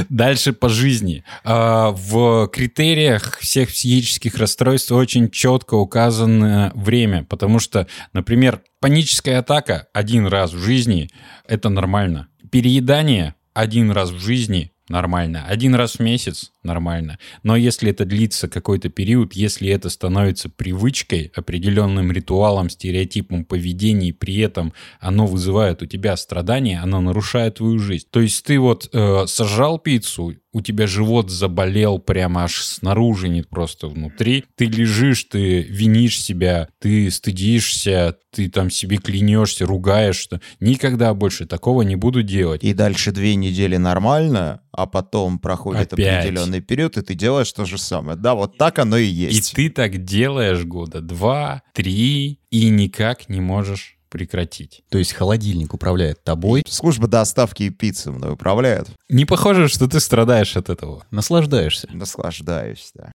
Дальше 0.09 0.53
по 0.53 0.69
жизни. 0.69 1.23
А, 1.43 1.91
В 1.91 2.47
критериях 2.47 3.37
всех 3.39 3.69
психических 3.69 4.37
расстройств 4.37 4.91
очень 4.91 5.29
четко 5.29 5.75
указано 5.75 6.71
время, 6.75 7.25
потому 7.25 7.59
что, 7.59 7.87
например, 8.13 8.61
паническая 8.79 9.39
атака 9.39 9.87
один 9.93 10.27
раз 10.27 10.53
в 10.53 10.59
жизни– 10.59 11.09
это 11.47 11.69
нормально. 11.69 12.27
Переедание 12.51 13.35
один 13.57 13.91
раз 13.91 14.11
в 14.11 14.19
жизни– 14.19 14.71
нормально. 14.89 15.43
Один 15.47 15.73
раз 15.73 15.95
в 15.95 15.99
месяц– 15.99 16.51
нормально. 16.67 17.17
Но 17.41 17.55
если 17.55 17.89
это 17.89 18.05
длится 18.05 18.47
какой-то 18.47 18.89
период, 18.89 19.33
если 19.33 19.69
это 19.69 19.89
становится 19.89 20.49
привычкой, 20.49 21.31
определенным 21.35 22.11
ритуалом, 22.11 22.69
стереотипом 22.69 23.45
поведения, 23.45 24.09
и 24.09 24.11
при 24.11 24.37
этом 24.37 24.73
оно 24.99 25.25
вызывает 25.25 25.81
у 25.81 25.85
тебя 25.87 26.15
страдания, 26.17 26.79
оно 26.79 27.01
нарушает 27.01 27.55
твою 27.55 27.79
жизнь. 27.79 28.05
То 28.11 28.21
есть 28.21 28.45
ты 28.45 28.59
вот 28.59 28.89
э, 28.93 29.25
сожрал 29.25 29.79
пиццу, 29.79 30.35
у 30.57 30.61
тебя 30.61 30.87
живот 30.87 31.29
заболел 31.29 31.99
прямо 31.99 32.45
аж 32.45 32.63
снаружи, 32.63 33.29
не 33.29 33.43
просто 33.43 33.87
внутри. 33.87 34.43
Ты 34.55 34.65
лежишь, 34.65 35.23
ты 35.25 35.61
винишь 35.61 36.19
себя, 36.19 36.67
ты 36.79 37.11
стыдишься, 37.11 38.17
ты 38.31 38.49
там 38.49 38.71
себе 38.71 38.97
клянешься, 38.97 39.65
ругаешь, 39.65 40.15
что 40.15 40.41
никогда 40.59 41.13
больше 41.13 41.45
такого 41.45 41.83
не 41.83 41.95
буду 41.95 42.23
делать. 42.23 42.63
И 42.63 42.73
дальше 42.73 43.11
две 43.11 43.35
недели 43.35 43.77
нормально, 43.77 44.61
а 44.71 44.85
потом 44.87 45.39
проходит 45.39 45.93
Опять. 45.93 46.25
определенный 46.25 46.56
период, 46.61 46.97
и 46.97 47.01
ты 47.01 47.13
делаешь 47.15 47.51
то 47.51 47.65
же 47.65 47.77
самое. 47.77 48.17
Да, 48.17 48.35
вот 48.35 48.57
так 48.57 48.79
оно 48.79 48.97
и 48.97 49.05
И 49.07 49.11
есть. 49.11 49.53
ты 49.53 49.69
так 49.69 50.03
делаешь 50.03 50.63
года 50.63 51.01
два, 51.01 51.61
три, 51.73 52.39
и 52.49 52.69
никак 52.69 53.29
не 53.29 53.39
можешь 53.41 53.97
прекратить. 54.09 54.83
То 54.89 54.97
есть 54.97 55.13
холодильник 55.13 55.73
управляет 55.73 56.23
тобой, 56.23 56.63
Служба 56.67 57.07
доставки 57.07 57.69
пиццы 57.69 58.11
мной 58.11 58.33
управляет. 58.33 58.87
Не 59.09 59.25
похоже, 59.25 59.67
что 59.67 59.87
ты 59.87 59.99
страдаешь 59.99 60.55
от 60.55 60.69
этого. 60.69 61.05
наслаждаешься. 61.11 61.87
Наслаждаюсь, 61.91 62.91
да. 62.95 63.11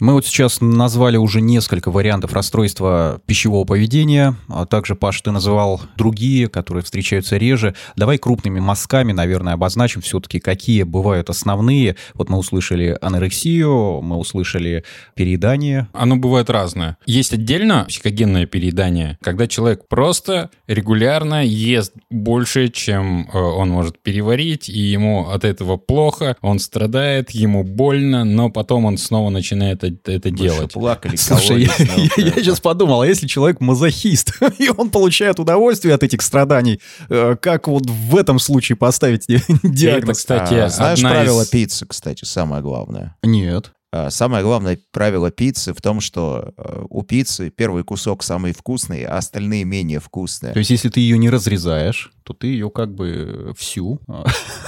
Мы 0.00 0.14
вот 0.14 0.26
сейчас 0.26 0.60
назвали 0.60 1.16
уже 1.16 1.40
несколько 1.40 1.90
вариантов 1.90 2.32
расстройства 2.32 3.20
пищевого 3.26 3.64
поведения, 3.64 4.36
а 4.48 4.66
также, 4.66 4.96
Паш, 4.96 5.20
ты 5.20 5.30
называл 5.30 5.80
другие, 5.96 6.48
которые 6.48 6.82
встречаются 6.82 7.36
реже. 7.36 7.74
Давай 7.96 8.18
крупными 8.18 8.58
мазками, 8.58 9.12
наверное, 9.12 9.54
обозначим 9.54 10.00
все-таки, 10.00 10.40
какие 10.40 10.82
бывают 10.82 11.30
основные. 11.30 11.96
Вот 12.14 12.28
мы 12.28 12.38
услышали 12.38 12.98
анорексию, 13.00 14.00
мы 14.02 14.16
услышали 14.16 14.84
переедание. 15.14 15.88
Оно 15.92 16.16
бывает 16.16 16.50
разное. 16.50 16.96
Есть 17.06 17.32
отдельно 17.32 17.84
психогенное 17.88 18.46
переедание, 18.46 19.18
когда 19.22 19.46
человек 19.46 19.86
просто 19.88 20.50
регулярно 20.66 21.44
ест 21.44 21.92
больше, 22.10 22.68
чем 22.68 23.28
э, 23.32 23.38
он 23.38 23.70
может 23.70 24.02
переварить, 24.02 24.68
и 24.68 24.78
ему 24.78 25.28
от 25.28 25.44
этого 25.44 25.76
плохо, 25.76 26.36
он 26.40 26.58
страдает, 26.58 27.30
ему 27.30 27.62
больно, 27.62 28.24
но 28.24 28.50
потом 28.50 28.86
он 28.86 28.98
снова 28.98 29.30
начинает 29.30 29.83
это, 29.86 30.12
это 30.12 30.30
делать. 30.30 30.72
плакали, 30.72 31.16
Слушай, 31.16 31.62
я, 31.64 31.72
я- 31.78 32.24
я 32.24 32.32
сейчас 32.32 32.60
подумал, 32.60 33.02
а 33.02 33.06
если 33.06 33.26
человек 33.26 33.60
мазохист, 33.60 34.32
и 34.58 34.68
он 34.70 34.90
получает 34.90 35.38
удовольствие 35.38 35.94
от 35.94 36.02
этих 36.02 36.22
страданий, 36.22 36.80
э, 37.08 37.36
как 37.40 37.68
вот 37.68 37.84
в 37.86 38.16
этом 38.16 38.38
случае 38.38 38.76
поставить 38.76 39.24
Это, 39.28 39.44
диагноз? 39.62 40.18
кстати, 40.18 40.54
А, 40.54 40.68
Знаешь 40.68 41.00
из- 41.42 41.48
пиццы, 41.48 41.86
кстати, 41.86 42.24
самое 42.24 42.62
главное? 42.62 43.16
Нет. 43.22 43.72
А, 43.96 44.10
Самое 44.10 44.42
главное 44.42 44.76
правило 44.90 45.30
пиццы 45.30 45.72
в 45.72 45.80
том, 45.80 46.00
что 46.00 46.52
э, 46.56 46.84
у 46.90 47.02
пиццы 47.02 47.50
первый 47.50 47.84
кусок 47.84 48.24
самый 48.24 48.52
вкусный, 48.52 49.04
а 49.04 49.18
остальные 49.18 49.62
менее 49.64 50.00
вкусные. 50.00 50.52
То 50.52 50.58
есть, 50.58 50.70
если 50.70 50.88
ты 50.88 50.98
ее 50.98 51.16
не 51.16 51.30
разрезаешь, 51.30 52.10
то 52.24 52.32
ты 52.32 52.48
ее 52.48 52.70
как 52.70 52.92
бы 52.92 53.54
всю 53.56 54.00
а, 54.08 54.24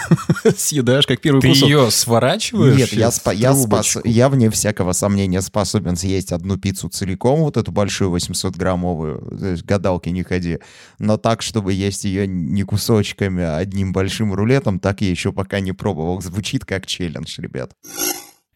съедаешь 0.56 1.09
как 1.09 1.21
первый 1.21 1.40
Ты 1.40 1.49
кусок. 1.49 1.68
ее 1.68 1.90
сворачиваешь? 1.90 2.76
Нет, 2.76 2.92
я, 2.92 3.09
спа- 3.09 3.35
я, 3.35 3.52
спас- 3.52 4.00
я 4.04 4.28
вне 4.28 4.49
всякого 4.49 4.92
сомнения 4.92 5.40
способен 5.42 5.97
съесть 5.97 6.30
одну 6.30 6.56
пиццу 6.56 6.88
целиком, 6.88 7.40
вот 7.40 7.56
эту 7.56 7.73
большую 7.73 8.14
800-граммовую, 8.16 9.38
то 9.40 9.47
есть 9.47 9.64
гадалки 9.64 10.09
не 10.09 10.23
ходи, 10.23 10.59
но 11.00 11.16
так, 11.16 11.42
чтобы 11.42 11.73
есть 11.73 12.04
ее 12.04 12.28
не 12.28 12.62
кусочками, 12.62 13.42
а 13.42 13.56
одним 13.56 13.92
большим 13.92 14.33
рулетом, 14.33 14.78
так 14.78 15.00
я 15.00 15.11
еще 15.11 15.33
пока 15.33 15.59
не 15.59 15.73
пробовал. 15.73 16.23
Звучит 16.23 16.64
как 16.64 16.87
челлендж, 16.87 17.40
ребят. 17.40 17.73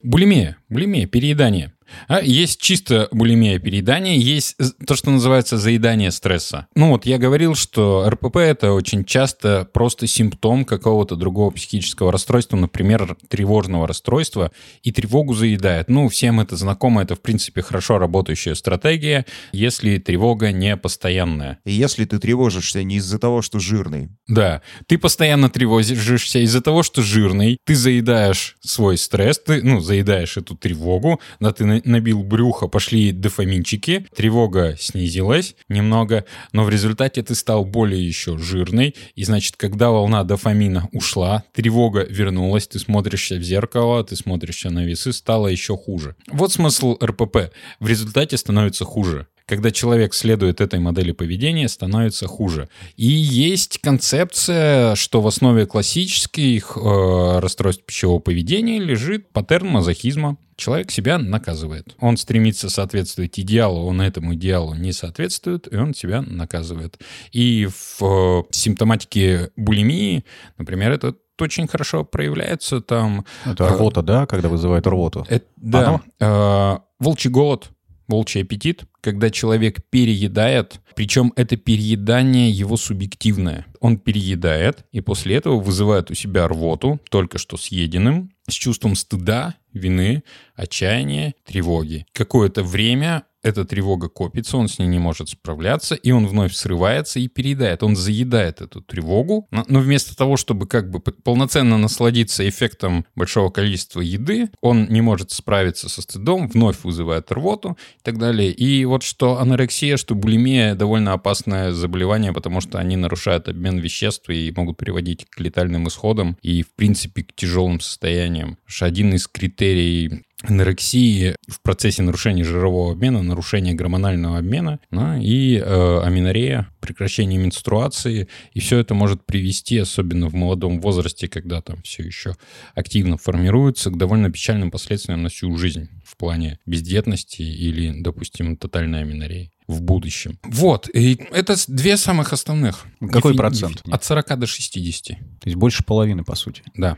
Булимия, 0.02 0.56
булимия, 0.70 1.06
переедание. 1.06 1.72
А 2.08 2.20
есть 2.20 2.60
чисто 2.60 3.08
булимия 3.12 3.58
переедание, 3.58 4.18
есть 4.18 4.56
то, 4.86 4.96
что 4.96 5.10
называется 5.10 5.58
заедание 5.58 6.10
стресса. 6.10 6.66
Ну 6.74 6.90
вот 6.90 7.06
я 7.06 7.18
говорил, 7.18 7.54
что 7.54 8.08
РПП 8.08 8.36
это 8.36 8.72
очень 8.72 9.04
часто 9.04 9.68
просто 9.72 10.06
симптом 10.06 10.64
какого-то 10.64 11.16
другого 11.16 11.50
психического 11.50 12.12
расстройства, 12.12 12.56
например, 12.56 13.16
тревожного 13.28 13.86
расстройства, 13.86 14.52
и 14.82 14.92
тревогу 14.92 15.34
заедает. 15.34 15.88
Ну, 15.88 16.08
всем 16.08 16.40
это 16.40 16.56
знакомо, 16.56 17.02
это 17.02 17.14
в 17.14 17.20
принципе 17.20 17.62
хорошо 17.62 17.98
работающая 17.98 18.54
стратегия, 18.54 19.26
если 19.52 19.98
тревога 19.98 20.52
не 20.52 20.76
постоянная. 20.76 21.58
И 21.64 21.72
если 21.72 22.04
ты 22.04 22.18
тревожишься 22.18 22.82
не 22.82 22.96
из-за 22.96 23.18
того, 23.18 23.42
что 23.42 23.58
жирный, 23.58 24.10
Да, 24.28 24.62
ты 24.86 24.96
постоянно 24.96 25.50
тревожишься 25.50 26.38
из-за 26.40 26.60
того, 26.60 26.82
что 26.82 27.02
жирный, 27.02 27.58
ты 27.64 27.74
заедаешь 27.74 28.56
свой 28.60 28.96
стресс, 28.96 29.40
ты, 29.40 29.62
ну, 29.62 29.80
заедаешь 29.80 30.36
эту 30.36 30.56
тревогу, 30.56 31.20
да, 31.40 31.52
ты 31.52 31.64
на- 31.64 31.79
набил 31.84 32.22
брюхо, 32.22 32.68
пошли 32.68 33.12
дофаминчики, 33.12 34.06
тревога 34.14 34.76
снизилась 34.78 35.54
немного, 35.68 36.24
но 36.52 36.64
в 36.64 36.70
результате 36.70 37.22
ты 37.22 37.34
стал 37.34 37.64
более 37.64 38.06
еще 38.06 38.38
жирный, 38.38 38.94
и 39.14 39.24
значит, 39.24 39.56
когда 39.56 39.90
волна 39.90 40.24
дофамина 40.24 40.88
ушла, 40.92 41.44
тревога 41.52 42.02
вернулась, 42.02 42.68
ты 42.68 42.78
смотришься 42.78 43.36
в 43.36 43.42
зеркало, 43.42 44.04
ты 44.04 44.16
смотришься 44.16 44.70
на 44.70 44.84
весы, 44.84 45.12
стало 45.12 45.48
еще 45.48 45.76
хуже. 45.76 46.16
Вот 46.30 46.52
смысл 46.52 46.98
РПП. 47.02 47.52
В 47.78 47.88
результате 47.88 48.36
становится 48.36 48.84
хуже 48.84 49.26
когда 49.50 49.72
человек 49.72 50.14
следует 50.14 50.60
этой 50.60 50.78
модели 50.78 51.10
поведения, 51.10 51.68
становится 51.68 52.28
хуже. 52.28 52.68
И 52.96 53.08
есть 53.08 53.78
концепция, 53.78 54.94
что 54.94 55.20
в 55.20 55.26
основе 55.26 55.66
классических 55.66 56.78
э, 56.80 57.38
расстройств 57.40 57.84
пищевого 57.84 58.20
поведения 58.20 58.78
лежит 58.78 59.32
паттерн 59.32 59.66
мазохизма. 59.66 60.36
Человек 60.54 60.92
себя 60.92 61.18
наказывает. 61.18 61.96
Он 61.98 62.16
стремится 62.16 62.70
соответствовать 62.70 63.40
идеалу, 63.40 63.86
он 63.86 64.00
этому 64.00 64.34
идеалу 64.34 64.74
не 64.74 64.92
соответствует, 64.92 65.66
и 65.72 65.76
он 65.76 65.94
себя 65.94 66.22
наказывает. 66.22 67.00
И 67.32 67.66
в 67.66 68.02
э, 68.02 68.42
симптоматике 68.52 69.50
булимии, 69.56 70.24
например, 70.58 70.92
это 70.92 71.16
очень 71.40 71.66
хорошо 71.66 72.04
проявляется 72.04 72.80
там. 72.80 73.24
Это 73.44 73.68
рвота, 73.68 74.02
да, 74.02 74.26
когда 74.26 74.48
вызывает 74.48 74.86
рвоту? 74.86 75.26
Это, 75.28 75.46
да. 75.56 76.00
Э, 76.20 76.78
волчий 77.00 77.30
голод, 77.30 77.70
волчий 78.06 78.42
аппетит, 78.42 78.84
когда 79.00 79.30
человек 79.30 79.78
переедает, 79.90 80.80
причем 80.94 81.32
это 81.36 81.56
переедание 81.56 82.50
его 82.50 82.76
субъективное. 82.76 83.66
Он 83.80 83.98
переедает, 83.98 84.84
и 84.92 85.00
после 85.00 85.36
этого 85.36 85.60
вызывает 85.60 86.10
у 86.10 86.14
себя 86.14 86.46
рвоту, 86.46 87.00
только 87.10 87.38
что 87.38 87.56
съеденным, 87.56 88.32
с 88.48 88.54
чувством 88.54 88.94
стыда, 88.94 89.54
вины, 89.72 90.22
отчаяния, 90.54 91.34
тревоги. 91.44 92.06
Какое-то 92.12 92.62
время 92.62 93.24
эта 93.42 93.64
тревога 93.64 94.08
копится, 94.08 94.56
он 94.56 94.68
с 94.68 94.78
ней 94.78 94.86
не 94.86 94.98
может 94.98 95.28
справляться, 95.28 95.94
и 95.94 96.10
он 96.10 96.26
вновь 96.26 96.54
срывается 96.54 97.20
и 97.20 97.28
переедает. 97.28 97.82
Он 97.82 97.96
заедает 97.96 98.60
эту 98.60 98.80
тревогу, 98.80 99.48
но, 99.50 99.80
вместо 99.80 100.16
того, 100.16 100.36
чтобы 100.36 100.66
как 100.66 100.90
бы 100.90 101.00
полноценно 101.00 101.78
насладиться 101.78 102.48
эффектом 102.48 103.06
большого 103.14 103.50
количества 103.50 104.00
еды, 104.00 104.50
он 104.60 104.86
не 104.88 105.00
может 105.00 105.30
справиться 105.30 105.88
со 105.88 106.02
стыдом, 106.02 106.48
вновь 106.48 106.84
вызывает 106.84 107.30
рвоту 107.32 107.76
и 107.98 108.02
так 108.02 108.18
далее. 108.18 108.52
И 108.52 108.84
вот 108.84 109.02
что 109.02 109.38
анорексия, 109.38 109.96
что 109.96 110.14
булимия 110.14 110.74
довольно 110.74 111.12
опасное 111.12 111.72
заболевание, 111.72 112.32
потому 112.32 112.60
что 112.60 112.78
они 112.78 112.96
нарушают 112.96 113.48
обмен 113.48 113.78
веществ 113.78 114.28
и 114.28 114.52
могут 114.56 114.76
приводить 114.76 115.26
к 115.28 115.40
летальным 115.40 115.88
исходам 115.88 116.36
и, 116.42 116.62
в 116.62 116.74
принципе, 116.74 117.22
к 117.22 117.34
тяжелым 117.34 117.80
состояниям. 117.80 118.58
Потому 118.66 118.90
один 118.90 119.14
из 119.14 119.26
критерий 119.26 120.24
анорексии 120.42 121.36
в 121.48 121.60
процессе 121.60 122.02
нарушения 122.02 122.44
жирового 122.44 122.92
обмена, 122.92 123.22
нарушения 123.22 123.74
гормонального 123.74 124.38
обмена 124.38 124.80
ну, 124.90 125.20
и 125.20 125.56
э, 125.56 126.00
аминорея, 126.02 126.68
прекращение 126.80 127.38
менструации. 127.38 128.28
И 128.52 128.60
все 128.60 128.78
это 128.78 128.94
может 128.94 129.24
привести, 129.24 129.78
особенно 129.78 130.28
в 130.28 130.34
молодом 130.34 130.80
возрасте, 130.80 131.28
когда 131.28 131.60
там 131.60 131.82
все 131.82 132.02
еще 132.02 132.36
активно 132.74 133.18
формируется, 133.18 133.90
к 133.90 133.98
довольно 133.98 134.30
печальным 134.30 134.70
последствиям 134.70 135.22
на 135.22 135.28
всю 135.28 135.54
жизнь 135.56 135.88
в 136.04 136.16
плане 136.16 136.58
бездетности 136.66 137.42
или, 137.42 138.00
допустим, 138.00 138.56
тотальной 138.56 139.00
аминореи 139.02 139.50
в 139.70 139.82
будущем. 139.82 140.38
Вот, 140.44 140.88
и 140.92 141.20
это 141.32 141.54
две 141.68 141.96
самых 141.96 142.32
основных. 142.32 142.84
Какой 143.12 143.32
Дефи- 143.32 143.36
процент? 143.38 143.82
От 143.90 144.04
40 144.04 144.38
до 144.38 144.46
60. 144.46 145.16
То 145.16 145.16
есть 145.46 145.56
больше 145.56 145.84
половины, 145.84 146.24
по 146.24 146.34
сути. 146.34 146.62
Да. 146.74 146.96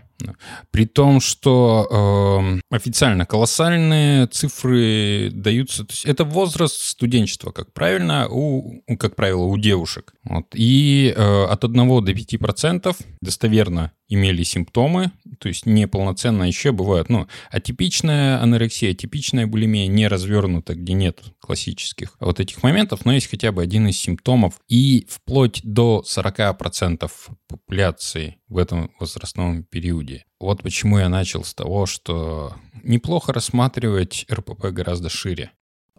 При 0.70 0.86
том, 0.86 1.20
что 1.20 2.38
эм, 2.40 2.60
официально 2.70 3.26
колоссальные 3.26 4.26
цифры 4.28 5.30
даются. 5.32 5.84
То 5.84 5.92
есть 5.92 6.04
это 6.04 6.24
возраст 6.24 6.80
студенчества, 6.80 7.50
как 7.50 7.72
правильно, 7.72 8.28
у, 8.28 8.82
у- 8.86 8.96
как 8.96 9.16
правило, 9.16 9.42
у 9.44 9.58
девушек. 9.58 10.12
Вот. 10.24 10.46
И 10.54 11.12
э, 11.16 11.44
от 11.44 11.64
1 11.64 12.04
до 12.04 12.14
5 12.14 12.38
процентов 12.38 12.96
достоверно 13.20 13.92
имели 14.08 14.42
симптомы, 14.42 15.10
то 15.38 15.48
есть 15.48 15.64
неполноценно 15.64 16.44
еще 16.44 16.70
бывают, 16.72 17.08
ну, 17.08 17.26
атипичная 17.50 18.42
анорексия, 18.42 18.90
атипичная 18.90 19.46
булимия 19.46 19.86
не 19.86 20.06
развернута, 20.06 20.74
где 20.74 20.92
нет 20.92 21.20
классических 21.40 22.16
вот 22.20 22.38
этих 22.38 22.61
моментов, 22.62 23.04
но 23.04 23.12
есть 23.12 23.30
хотя 23.30 23.52
бы 23.52 23.62
один 23.62 23.88
из 23.88 23.96
симптомов. 23.96 24.60
И 24.68 25.06
вплоть 25.08 25.60
до 25.62 26.04
40% 26.06 27.10
популяции 27.48 28.36
в 28.48 28.58
этом 28.58 28.90
возрастном 28.98 29.64
периоде. 29.64 30.24
Вот 30.40 30.62
почему 30.62 30.98
я 30.98 31.08
начал 31.08 31.44
с 31.44 31.54
того, 31.54 31.86
что 31.86 32.54
неплохо 32.82 33.32
рассматривать 33.32 34.26
РПП 34.30 34.66
гораздо 34.66 35.08
шире. 35.08 35.52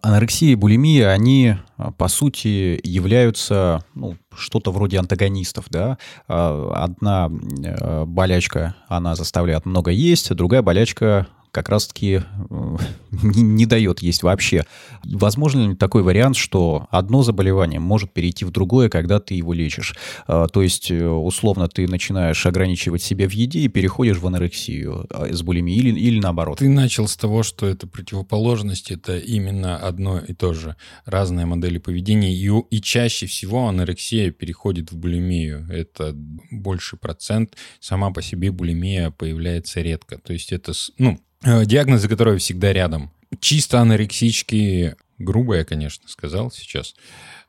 Анорексия 0.04 0.52
и 0.52 0.56
булимия, 0.56 1.12
они, 1.12 1.56
а, 1.78 1.92
по 1.92 2.10
сути, 2.10 2.78
являются 2.84 3.86
ну, 3.96 4.18
что-то 4.36 4.74
вроде 4.74 5.00
антагонистов, 5.00 5.68
да. 5.70 5.98
А, 6.28 6.84
Одна 6.84 7.32
э, 7.64 8.04
болячка, 8.06 8.76
она 8.90 9.16
заставляет 9.16 9.66
много 9.66 9.92
есть, 9.92 10.36
другая 10.36 10.62
болячка 10.62 11.28
как 11.54 11.70
раз-таки 11.70 12.22
э, 12.50 12.78
не, 13.12 13.44
не 13.44 13.66
дает 13.68 14.02
есть 14.02 14.24
вообще. 14.24 14.66
Возможно 15.04 15.70
ли 15.70 15.76
такой 15.76 16.02
вариант, 16.02 16.36
что 16.36 16.88
одно 16.90 17.22
заболевание 17.22 17.80
может 17.80 18.12
перейти 18.12 18.44
в 18.44 18.50
другое, 18.50 18.90
когда 18.90 19.20
ты 19.20 19.36
его 19.36 19.54
лечишь? 19.54 19.96
Э, 20.28 20.48
То 20.52 20.64
есть, 20.64 20.90
э, 20.90 21.08
условно, 21.08 21.68
ты 21.68 21.88
начинаешь 21.88 22.44
ограничивать 22.48 23.04
себя 23.04 23.30
в 23.30 23.32
еде 23.32 23.60
и 23.60 23.68
переходишь 23.68 24.18
в 24.18 24.26
анорексию 24.26 25.08
с 25.12 25.44
булимией 25.44 25.78
или, 25.78 26.00
или 26.00 26.20
наоборот? 26.20 26.58
Ты 26.58 26.68
начал 26.70 27.08
с 27.08 27.16
того, 27.16 27.44
что 27.44 27.68
это 27.68 27.86
противоположность, 27.86 28.90
это 28.90 29.20
именно 29.20 29.78
одно 29.78 30.18
и 30.18 30.34
то 30.34 30.54
же. 30.54 30.76
Разные 31.06 31.46
модели 31.46 31.78
поведения. 31.78 32.34
И, 32.34 32.50
и 32.72 32.82
чаще 32.82 33.28
всего 33.28 33.68
анорексия 33.68 34.32
переходит 34.32 34.92
в 34.92 34.98
булимию. 34.98 35.68
Это 35.70 36.16
больший 36.50 36.98
процент. 36.98 37.56
Сама 37.80 38.10
по 38.10 38.24
себе 38.24 38.52
булимия 38.52 39.12
появляется 39.12 39.82
редко. 39.82 40.18
То 40.18 40.34
есть 40.34 40.52
это, 40.52 40.74
ну, 40.98 41.20
диагнозы, 41.44 42.08
которые 42.08 42.38
всегда 42.38 42.74
рядом. 42.74 43.12
Чисто 43.40 43.80
анорексические, 43.80 44.96
грубо 45.18 45.56
я, 45.56 45.66
конечно, 45.66 46.08
сказал 46.08 46.52
сейчас, 46.52 46.96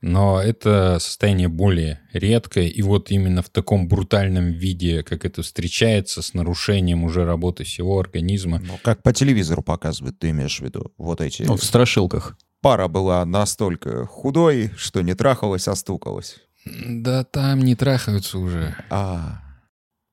но 0.01 0.41
это 0.41 0.99
состояние 1.01 1.49
более 1.49 2.01
редкое, 2.13 2.69
и 2.69 2.83
вот 2.83 3.11
именно 3.11 3.43
в 3.43 3.49
таком 3.49 3.89
брутальном 3.89 4.47
виде, 4.53 5.03
как 5.03 5.25
это 5.25 5.43
встречается, 5.43 6.23
с 6.23 6.35
нарушением 6.35 7.05
уже 7.05 7.25
работы 7.25 7.65
всего 7.65 7.99
организма, 7.99 8.61
Ну, 8.63 8.79
как 8.83 9.03
по 9.03 9.13
телевизору 9.13 9.63
показывают, 9.63 10.19
ты 10.19 10.31
имеешь 10.31 10.59
в 10.59 10.65
виду? 10.65 10.93
Вот 10.99 11.21
эти... 11.21 11.43
Ну, 11.43 11.57
в 11.57 11.65
страшилках. 11.65 12.37
Пара 12.61 12.89
была 12.89 13.25
настолько 13.25 14.07
худой, 14.07 14.71
что 14.77 15.03
не 15.03 15.15
трахалась, 15.15 15.69
а 15.69 15.75
стукалась. 15.77 16.37
Да 16.67 17.25
там 17.25 17.61
не 17.61 17.75
трахаются 17.75 18.39
уже. 18.39 18.75
А 18.89 19.44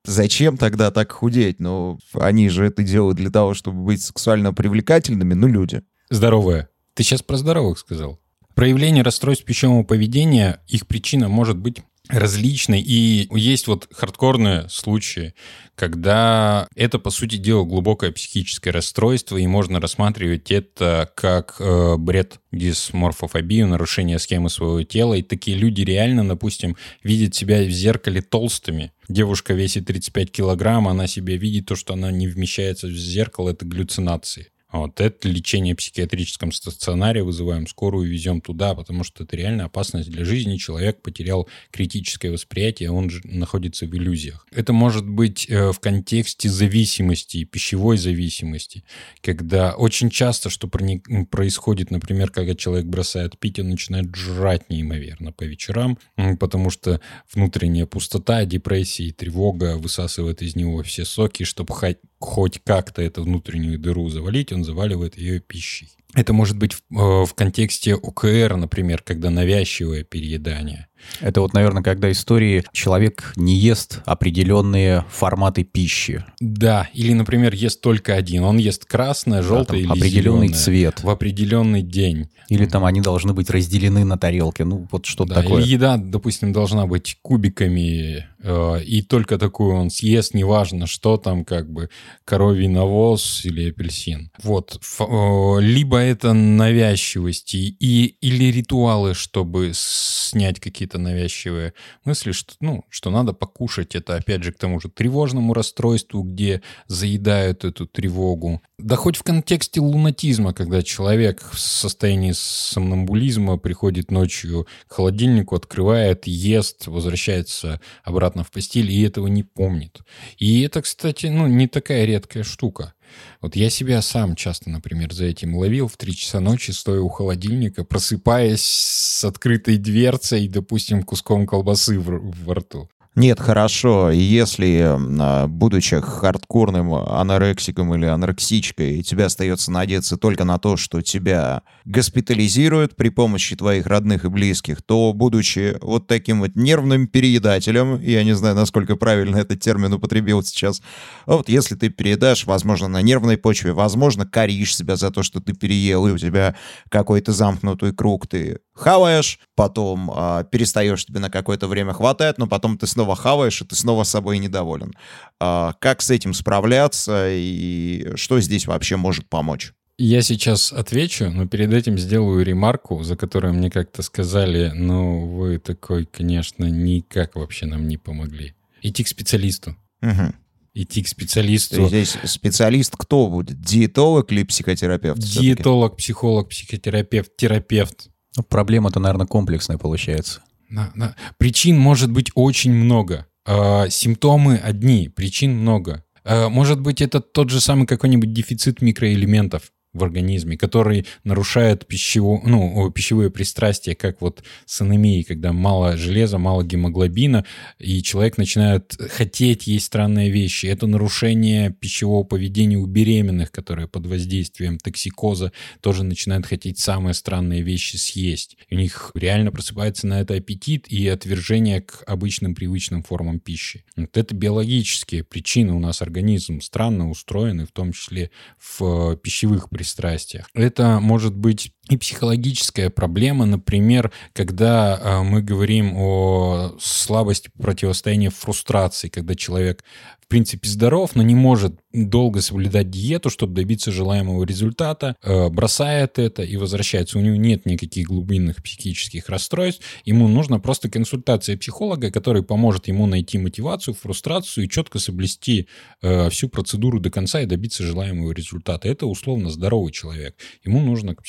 зачем 0.06 0.58
тогда 0.58 0.92
так 0.92 1.12
худеть? 1.12 1.60
Ну, 1.60 2.00
они 2.14 2.50
же 2.50 2.66
это 2.66 2.84
делают 2.84 3.18
для 3.18 3.30
того, 3.30 3.54
чтобы 3.54 3.84
быть 3.84 4.02
сексуально 4.02 4.54
привлекательными, 4.54 5.34
ну, 5.34 5.48
люди. 5.48 5.84
Здоровое. 6.10 6.70
Ты 6.94 7.04
сейчас 7.04 7.22
про 7.22 7.38
здоровых 7.38 7.80
сказал. 7.80 8.20
Проявление 8.56 9.04
расстройств 9.04 9.46
пищевого 9.46 9.84
поведения, 9.84 10.62
их 10.68 10.86
причина 10.88 11.30
может 11.30 11.58
быть 11.58 11.82
различной. 12.10 12.82
И 12.82 13.28
есть 13.32 13.68
вот 13.68 13.88
хардкорные 13.92 14.68
случаи, 14.70 15.34
когда 15.76 16.68
это, 16.76 17.00
по 17.00 17.10
сути 17.10 17.38
дела, 17.38 17.64
глубокое 17.64 18.12
психическое 18.12 18.72
расстройство, 18.72 19.38
и 19.38 19.48
можно 19.48 19.80
рассматривать 19.80 20.52
это 20.52 21.12
как 21.16 21.56
э, 21.60 21.96
бред, 21.98 22.40
дисморфофобию, 22.52 23.68
нарушение 23.68 24.20
схемы 24.20 24.50
своего 24.50 24.84
тела. 24.84 25.16
И 25.16 25.22
такие 25.22 25.58
люди 25.58 25.82
реально, 25.82 26.28
допустим, 26.28 26.76
видят 27.04 27.36
себя 27.36 27.64
в 27.64 27.70
зеркале 27.70 28.22
толстыми. 28.22 28.92
Девушка 29.08 29.54
весит 29.54 29.86
35 29.86 30.32
килограмм, 30.32 30.88
она 30.88 31.08
себя 31.08 31.36
видит, 31.38 31.66
то, 31.66 31.76
что 31.76 31.94
она 31.94 32.12
не 32.12 32.28
вмещается 32.28 32.88
в 32.88 32.92
зеркало, 32.92 33.50
это 33.50 33.66
галлюцинации. 33.66 34.52
Вот 34.72 35.02
это 35.02 35.28
лечение 35.28 35.74
в 35.74 35.78
психиатрическом 35.78 36.52
стационаре, 36.52 37.24
вызываем 37.24 37.68
скорую, 37.68 38.10
везем 38.10 38.42
туда, 38.42 38.74
потому 38.74 39.04
что 39.04 39.24
это 39.24 39.36
реально 39.36 39.66
опасность 39.66 40.10
для 40.10 40.24
жизни. 40.26 40.58
Человек 40.58 41.02
потерял 41.02 41.48
критическое 41.72 42.32
восприятие, 42.32 42.92
он 42.92 43.10
же 43.10 43.22
находится 43.24 43.86
в 43.86 43.96
иллюзиях. 43.96 44.46
Это 44.52 44.74
может 44.74 45.08
быть 45.08 45.50
э, 45.50 45.72
в 45.72 45.80
контексте 45.80 46.50
зависимости, 46.50 47.44
пищевой 47.44 47.98
зависимости, 47.98 48.84
когда 49.22 49.74
очень 49.76 50.10
часто, 50.10 50.50
что 50.50 50.70
происходит, 50.70 51.92
например, 51.92 52.32
когда 52.32 52.56
человек 52.56 52.86
бросает 52.86 53.38
пить, 53.38 53.60
он 53.60 53.70
начинает 53.70 54.16
жрать 54.16 54.70
неимоверно 54.70 55.32
по 55.32 55.44
вечерам, 55.44 55.98
потому 56.40 56.70
что 56.70 57.02
внутренняя 57.34 57.86
пустота, 57.86 58.46
депрессия 58.46 59.06
и 59.06 59.12
тревога 59.12 59.78
высасывает 59.78 60.42
из 60.42 60.56
него 60.56 60.82
все 60.84 61.06
соки, 61.06 61.44
чтобы 61.44 61.74
хоть, 62.22 62.60
как-то 62.64 63.02
эту 63.02 63.24
внутреннюю 63.24 63.80
дыру 63.80 64.10
завалить, 64.10 64.54
он 64.54 64.64
заваливает 64.64 65.18
ее 65.18 65.40
пищей. 65.40 65.90
Это 66.14 66.34
может 66.34 66.58
быть 66.58 66.74
в, 66.74 66.82
э, 66.92 67.26
в 67.26 67.34
контексте 67.34 67.96
ОКР, 67.96 68.56
например, 68.58 69.02
когда 69.02 69.30
навязчивое 69.30 70.04
переедание. 70.04 70.88
Это 71.20 71.42
вот, 71.42 71.54
наверное, 71.54 71.84
когда 71.84 72.12
истории 72.12 72.64
человек 72.74 73.34
не 73.36 73.56
ест 73.56 74.02
определенные 74.06 75.06
форматы 75.10 75.64
пищи. 75.64 76.24
Да, 76.40 76.90
или, 76.94 77.14
например, 77.14 77.54
ест 77.54 77.82
только 77.82 78.16
один. 78.16 78.44
Он 78.44 78.58
ест 78.58 78.86
красное, 78.86 79.42
Да, 79.42 79.48
желтое 79.48 79.84
там 79.84 79.94
или 79.94 80.00
определенный 80.00 80.48
зеленое 80.48 80.64
цвет. 80.64 81.04
в 81.04 81.10
определенный 81.10 81.82
день. 81.82 82.30
Или 82.50 82.66
там 82.66 82.86
они 82.86 83.02
должны 83.02 83.34
быть 83.34 83.50
разделены 83.50 84.04
на 84.04 84.18
тарелке. 84.18 84.64
Ну, 84.66 84.88
вот 84.92 85.06
что-то 85.06 85.36
Да, 85.36 85.42
такое. 85.42 85.64
Или 85.64 85.72
еда, 85.72 85.98
допустим, 85.98 86.54
должна 86.54 86.86
быть 86.86 87.18
кубиками, 87.22 88.28
э, 88.44 88.84
и 88.84 89.02
только 89.02 89.38
такую 89.38 89.76
он 89.76 89.90
съест, 89.90 90.34
неважно, 90.34 90.86
что 90.86 91.18
там, 91.18 91.46
как 91.46 91.72
бы, 91.72 91.90
коровий 92.26 92.68
навоз 92.68 93.46
или 93.46 93.70
апельсин. 93.70 94.32
Вот. 94.44 94.80
Э, 95.00 95.58
либо 95.62 96.01
это 96.04 96.34
навязчивости 96.34 97.58
и, 97.58 98.06
или 98.22 98.52
ритуалы, 98.52 99.14
чтобы 99.14 99.72
снять 99.74 100.60
какие-то 100.60 100.98
навязчивые 100.98 101.74
мысли, 102.06 102.32
что, 102.32 102.54
ну, 102.60 102.86
что 102.90 103.10
надо 103.10 103.34
покушать. 103.34 103.96
Это, 103.96 104.16
опять 104.16 104.44
же, 104.44 104.52
к 104.52 104.58
тому 104.58 104.80
же 104.80 104.90
тревожному 104.90 105.54
расстройству, 105.54 106.24
где 106.24 106.62
заедают 106.88 107.66
эту 107.66 107.88
тревогу. 107.88 108.62
Да 108.78 108.96
хоть 108.96 109.18
в 109.18 109.24
контексте 109.24 109.80
лунатизма, 109.80 110.54
когда 110.54 110.82
человек 110.82 111.44
в 111.52 111.60
состоянии 111.60 112.32
сомнамбулизма 112.34 113.58
приходит 113.58 114.10
ночью 114.10 114.68
к 114.88 114.94
холодильнику, 114.94 115.56
открывает, 115.56 116.26
ест, 116.26 116.88
возвращается 116.88 117.80
обратно 118.04 118.44
в 118.44 118.52
постель 118.52 118.92
и 118.92 119.04
этого 119.04 119.28
не 119.28 119.44
помнит. 119.44 120.00
И 120.38 120.62
это, 120.62 120.82
кстати, 120.82 121.28
ну, 121.28 121.48
не 121.48 121.68
такая 121.68 122.06
редкая 122.06 122.44
штука. 122.44 122.94
Вот 123.42 123.56
я 123.56 123.70
себя 123.70 124.02
сам 124.02 124.36
часто, 124.36 124.70
например, 124.70 125.14
за 125.14 125.26
этим 125.26 125.56
ловил 125.56 125.88
в 125.88 125.98
3 125.98 126.16
часа 126.16 126.40
ночи, 126.40 126.72
стоя 126.72 127.02
у 127.02 127.10
холодильника, 127.10 127.84
просыпаясь 127.84 128.64
с 128.64 129.24
открытой 129.24 129.78
дверцей, 129.78 130.48
допустим, 130.48 131.04
куском 131.04 131.46
колбасы 131.48 132.00
в, 132.00 132.32
во 132.46 132.56
рту. 132.56 132.90
Нет, 133.14 133.42
хорошо, 133.42 134.10
если, 134.10 134.88
а, 134.88 135.48
будучи 135.48 136.00
хардкорным 136.00 136.94
анорексиком 136.94 137.94
или 137.94 138.06
анорексичкой, 138.06 139.04
тебе 139.04 139.26
остается 139.26 139.70
надеяться 139.70 140.16
только 140.16 140.46
на 140.46 140.58
то, 140.60 140.78
что 140.78 141.02
тебя 141.02 141.64
госпитализируют 141.84 142.96
при 142.96 143.10
помощи 143.10 143.58
твоих 143.58 143.86
родных 143.86 144.24
и 144.24 144.30
близких, 144.30 144.82
то, 144.82 145.12
будучи 145.14 145.78
вот 145.82 146.08
таким 146.08 146.40
вот 146.40 146.52
нервным 146.56 147.06
переедателем, 147.06 148.00
я 148.00 148.24
не 148.24 148.34
знаю, 148.34 148.56
насколько 148.56 148.96
правильно 148.96 149.36
этот 149.36 149.60
термин 149.60 149.92
употребил 149.92 150.42
сейчас, 150.42 150.82
вот 151.26 151.50
если 151.50 151.76
ты 151.76 151.90
передашь, 151.90 152.46
возможно, 152.46 152.88
на 152.88 153.02
нервной 153.02 153.38
почве, 153.38 153.74
возможно, 153.74 154.26
коришь 154.26 154.74
себя 154.74 154.96
за 154.96 155.12
то, 155.12 155.22
что 155.22 155.42
ты 155.42 155.52
переел, 155.52 156.08
и 156.08 156.12
у 156.12 156.18
тебя 156.18 156.56
какой-то 156.88 157.34
замкнутый 157.34 157.92
круг, 157.94 158.26
ты 158.28 158.60
хаваешь, 158.82 159.40
потом 159.56 160.12
а, 160.14 160.44
перестаешь, 160.44 161.06
тебе 161.06 161.20
на 161.20 161.30
какое-то 161.30 161.68
время 161.68 161.94
хватает, 161.94 162.38
но 162.38 162.48
потом 162.48 162.78
ты 162.78 162.88
снова 162.88 163.16
хаваешь, 163.16 163.62
и 163.62 163.66
ты 163.66 163.76
снова 163.76 164.04
собой 164.04 164.40
недоволен. 164.40 164.94
А, 165.40 165.74
как 165.80 166.02
с 166.02 166.10
этим 166.10 166.34
справляться, 166.34 167.28
и 167.30 168.12
что 168.16 168.40
здесь 168.40 168.68
вообще 168.68 168.98
может 168.98 169.30
помочь? 169.30 169.74
Я 169.98 170.24
сейчас 170.24 170.74
отвечу, 170.74 171.30
но 171.30 171.48
перед 171.48 171.72
этим 171.74 171.98
сделаю 171.98 172.44
ремарку, 172.44 173.04
за 173.04 173.16
которую 173.16 173.54
мне 173.54 173.70
как-то 173.70 174.02
сказали, 174.02 174.72
ну, 174.74 175.28
вы 175.28 175.60
такой, 175.60 176.06
конечно, 176.06 176.66
никак 176.66 177.36
вообще 177.36 177.68
нам 177.68 177.88
не 177.88 177.98
помогли. 177.98 178.56
Идти 178.82 179.04
к 179.04 179.08
специалисту. 179.08 179.76
Мгм. 180.02 180.34
Идти 180.74 181.04
к 181.04 181.08
специалисту. 181.08 181.88
здесь 181.88 182.18
специалист 182.24 182.96
кто 182.98 183.28
будет? 183.28 183.60
Диетолог 183.62 184.32
или 184.32 184.44
психотерапевт? 184.44 185.20
Диетолог, 185.20 185.98
психолог, 185.98 186.50
психотерапевт, 186.50 187.36
терапевт. 187.36 188.10
Ну, 188.38 188.44
Проблема-то, 188.44 189.00
наверное, 189.00 189.28
комплексная 189.28 189.78
получается. 189.78 190.42
Да, 190.70 190.92
да. 190.96 191.16
Причин 191.38 191.78
может 191.78 192.12
быть 192.12 192.32
очень 192.36 192.72
много. 192.72 193.28
А, 193.46 193.90
симптомы 193.90 194.58
одни, 194.58 195.10
причин 195.10 195.54
много. 195.58 196.04
А, 196.24 196.50
может 196.50 196.80
быть, 196.80 197.02
это 197.02 197.20
тот 197.20 197.50
же 197.50 197.60
самый 197.60 197.88
какой-нибудь 197.88 198.34
дефицит 198.34 198.82
микроэлементов. 198.82 199.72
В 199.94 200.04
организме, 200.04 200.58
который 200.58 201.06
нарушает 201.24 201.86
пищево, 201.86 202.42
ну, 202.44 202.90
пищевые 202.92 203.30
пристрастия, 203.30 203.96
как 203.96 204.22
вот 204.22 204.44
с 204.66 204.82
анемией, 204.82 205.24
когда 205.24 205.52
мало 205.52 205.98
железа, 205.98 206.38
мало 206.38 206.64
гемоглобина, 206.64 207.46
и 207.80 208.02
человек 208.02 208.38
начинает 208.38 208.96
хотеть 209.12 209.68
есть 209.68 209.86
странные 209.86 210.30
вещи. 210.30 210.68
Это 210.68 210.88
нарушение 210.88 211.72
пищевого 211.72 212.24
поведения 212.24 212.78
у 212.78 212.86
беременных, 212.86 213.52
которые 213.52 213.88
под 213.88 214.08
воздействием 214.08 214.78
токсикоза 214.78 215.52
тоже 215.82 216.04
начинают 216.04 216.46
хотеть 216.46 216.80
самые 216.80 217.14
странные 217.14 217.62
вещи 217.62 217.98
съесть. 217.98 218.58
У 218.70 218.76
них 218.76 219.12
реально 219.14 219.52
просыпается 219.52 220.08
на 220.08 220.22
это 220.22 220.36
аппетит 220.36 220.88
и 220.88 221.08
отвержение 221.08 221.82
к 221.82 222.04
обычным 222.08 222.56
привычным 222.56 223.04
формам 223.04 223.40
пищи. 223.40 223.84
Вот 223.98 224.16
это 224.16 224.34
биологические 224.36 225.24
причины 225.24 225.74
у 225.74 225.80
нас 225.80 226.02
организм 226.02 226.62
странно 226.62 227.10
устроен, 227.10 227.62
и 227.62 227.66
в 227.66 227.72
том 227.72 227.92
числе 227.92 228.32
в 228.60 229.16
пищевых 229.18 229.70
пристрастиях. 229.82 230.48
Это 230.54 231.00
может 231.00 231.36
быть 231.36 231.74
и 231.92 231.98
психологическая 231.98 232.90
проблема, 232.90 233.46
например, 233.46 234.12
когда 234.32 234.98
э, 234.98 235.24
мы 235.24 235.42
говорим 235.42 235.94
о 235.98 236.78
слабости 236.80 237.52
противостояния 237.58 238.30
фрустрации, 238.30 239.10
когда 239.10 239.36
человек 239.36 239.84
принципе, 240.32 240.70
здоров, 240.70 241.12
но 241.14 241.24
не 241.24 241.36
может 241.36 241.76
долго 241.92 242.40
соблюдать 242.40 242.90
диету, 242.90 243.30
чтобы 243.30 243.54
добиться 243.54 243.92
желаемого 243.92 244.46
результата, 244.46 245.18
э, 245.22 245.50
бросает 245.50 246.18
это 246.20 246.42
и 246.42 246.56
возвращается. 246.56 247.20
У 247.20 247.22
него 247.22 247.36
нет 247.36 247.66
никаких 247.66 248.08
глубинных 248.08 248.64
психических 248.64 249.28
расстройств. 249.28 249.84
Ему 250.06 250.30
нужна 250.30 250.58
просто 250.60 250.90
консультация 250.90 251.58
психолога, 251.58 252.12
который 252.12 252.44
поможет 252.44 252.88
ему 252.88 253.08
найти 253.08 253.38
мотивацию, 253.38 253.94
фрустрацию 253.94 254.66
и 254.66 254.70
четко 254.70 255.00
соблюсти 255.00 255.68
э, 256.02 256.30
всю 256.30 256.48
процедуру 256.48 257.02
до 257.02 257.12
конца 257.12 257.42
и 257.42 257.46
добиться 257.46 257.84
желаемого 257.84 258.32
результата. 258.32 258.88
Это 258.88 259.08
условно 259.08 259.50
здоровый 259.50 259.92
человек. 259.92 260.38
Ему 260.64 260.80
нужно 260.80 261.14
к 261.14 261.24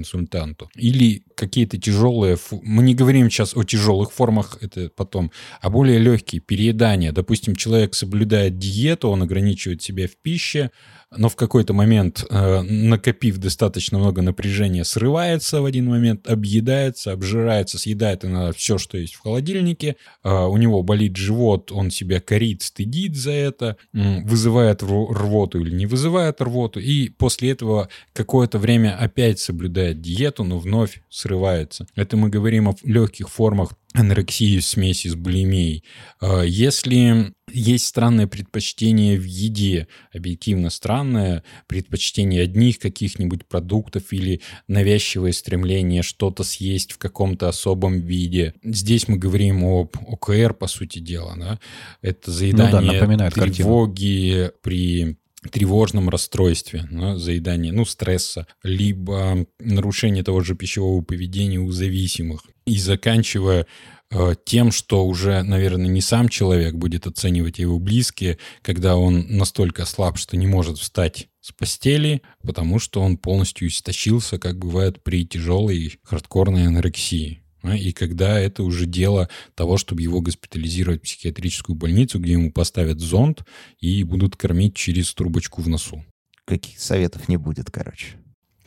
психологу-консультанту. 0.00 0.70
Или 0.76 1.22
какие-то 1.34 1.78
тяжелые... 1.78 2.36
Мы 2.62 2.82
не 2.82 2.94
говорим 2.94 3.30
сейчас 3.30 3.56
о 3.56 3.64
тяжелых 3.64 4.12
формах, 4.12 4.58
это 4.60 4.90
потом, 4.94 5.30
а 5.60 5.70
более 5.70 5.98
легкие, 5.98 6.40
переедания. 6.40 7.12
Допустим, 7.12 7.56
человек 7.56 7.94
соблюдает 7.94 8.58
диету, 8.58 9.08
он 9.08 9.22
ограничивает 9.22 9.82
себя 9.82 10.06
в 10.06 10.16
пище, 10.16 10.70
но 11.16 11.28
в 11.28 11.36
какой-то 11.36 11.72
момент, 11.72 12.24
э, 12.30 12.60
накопив 12.62 13.38
достаточно 13.38 13.98
много 13.98 14.22
напряжения, 14.22 14.84
срывается 14.84 15.60
в 15.60 15.64
один 15.64 15.86
момент, 15.86 16.28
объедается, 16.28 17.12
обжирается, 17.12 17.78
съедает 17.78 18.24
иногда 18.24 18.52
все, 18.52 18.78
что 18.78 18.96
есть 18.96 19.14
в 19.14 19.20
холодильнике, 19.20 19.96
э, 20.22 20.32
у 20.32 20.56
него 20.56 20.82
болит 20.82 21.16
живот, 21.16 21.72
он 21.72 21.90
себя 21.90 22.20
корит, 22.20 22.62
стыдит 22.62 23.16
за 23.16 23.32
это, 23.32 23.76
вызывает 23.92 24.82
рвоту 24.82 25.60
или 25.60 25.74
не 25.74 25.86
вызывает 25.86 26.40
рвоту, 26.40 26.78
и 26.80 27.08
после 27.08 27.50
этого 27.50 27.88
какое-то 28.12 28.58
время 28.58 28.96
опять 28.96 29.40
соблюдает 29.40 30.00
диету, 30.00 30.44
но 30.44 30.58
вновь 30.58 31.02
срывается. 31.08 31.86
Это 31.96 32.16
мы 32.16 32.28
говорим 32.28 32.68
о 32.68 32.76
легких 32.84 33.28
формах 33.28 33.72
анорексии 33.92 34.58
в 34.58 34.64
смеси 34.64 35.08
с 35.08 35.14
булимией. 35.14 35.84
Э, 36.20 36.42
если 36.46 37.32
есть 37.52 37.86
странное 37.86 38.26
предпочтение 38.26 39.18
в 39.18 39.24
еде, 39.24 39.88
объективно 40.12 40.70
странное 40.70 41.44
предпочтение 41.66 42.42
одних 42.42 42.78
каких-нибудь 42.78 43.46
продуктов 43.46 44.12
или 44.12 44.40
навязчивое 44.68 45.32
стремление 45.32 46.02
что-то 46.02 46.44
съесть 46.44 46.92
в 46.92 46.98
каком-то 46.98 47.48
особом 47.48 48.00
виде. 48.00 48.54
Здесь 48.62 49.08
мы 49.08 49.16
говорим 49.16 49.64
об 49.64 49.96
ОКР, 50.06 50.54
по 50.54 50.66
сути 50.66 50.98
дела. 50.98 51.34
Да? 51.36 51.60
Это 52.02 52.30
заедание 52.30 53.02
ну 53.02 53.16
да, 53.16 53.30
тревоги 53.30 54.32
картину. 54.32 54.52
при 54.62 55.16
тревожном 55.50 56.10
расстройстве, 56.10 56.86
да, 56.90 57.16
заедание, 57.16 57.72
ну, 57.72 57.84
стресса, 57.84 58.46
либо 58.62 59.46
нарушение 59.58 60.22
того 60.22 60.42
же 60.42 60.54
пищевого 60.54 61.02
поведения 61.02 61.58
у 61.58 61.70
зависимых. 61.70 62.42
И 62.70 62.78
заканчивая 62.78 63.66
Э, 64.12 64.34
тем, 64.44 64.72
что 64.72 65.06
уже, 65.06 65.42
наверное, 65.42 65.86
не 65.86 66.00
сам 66.00 66.28
человек 66.28 66.74
будет 66.74 67.06
оценивать 67.06 67.58
его 67.58 67.78
близкие, 67.78 68.38
когда 68.62 68.96
он 68.96 69.26
настолько 69.28 69.84
слаб, 69.86 70.18
что 70.18 70.36
не 70.36 70.46
может 70.46 70.78
встать 70.78 71.28
с 71.40 71.52
постели, 71.52 72.22
потому 72.42 72.78
что 72.78 73.00
он 73.00 73.16
полностью 73.16 73.68
истощился, 73.68 74.38
как 74.38 74.58
бывает 74.58 75.02
при 75.04 75.24
тяжелой 75.24 75.98
хардкорной 76.02 76.66
анорексии. 76.66 77.42
И 77.62 77.92
когда 77.92 78.40
это 78.40 78.62
уже 78.62 78.86
дело 78.86 79.28
того, 79.54 79.76
чтобы 79.76 80.02
его 80.02 80.20
госпитализировать 80.22 81.00
в 81.00 81.04
психиатрическую 81.04 81.76
больницу, 81.76 82.18
где 82.18 82.32
ему 82.32 82.52
поставят 82.52 83.00
зонд 83.00 83.44
и 83.78 84.02
будут 84.02 84.34
кормить 84.34 84.74
через 84.74 85.12
трубочку 85.14 85.60
в 85.60 85.68
носу. 85.68 86.04
Каких 86.46 86.80
советов 86.80 87.28
не 87.28 87.36
будет, 87.36 87.70
короче. 87.70 88.16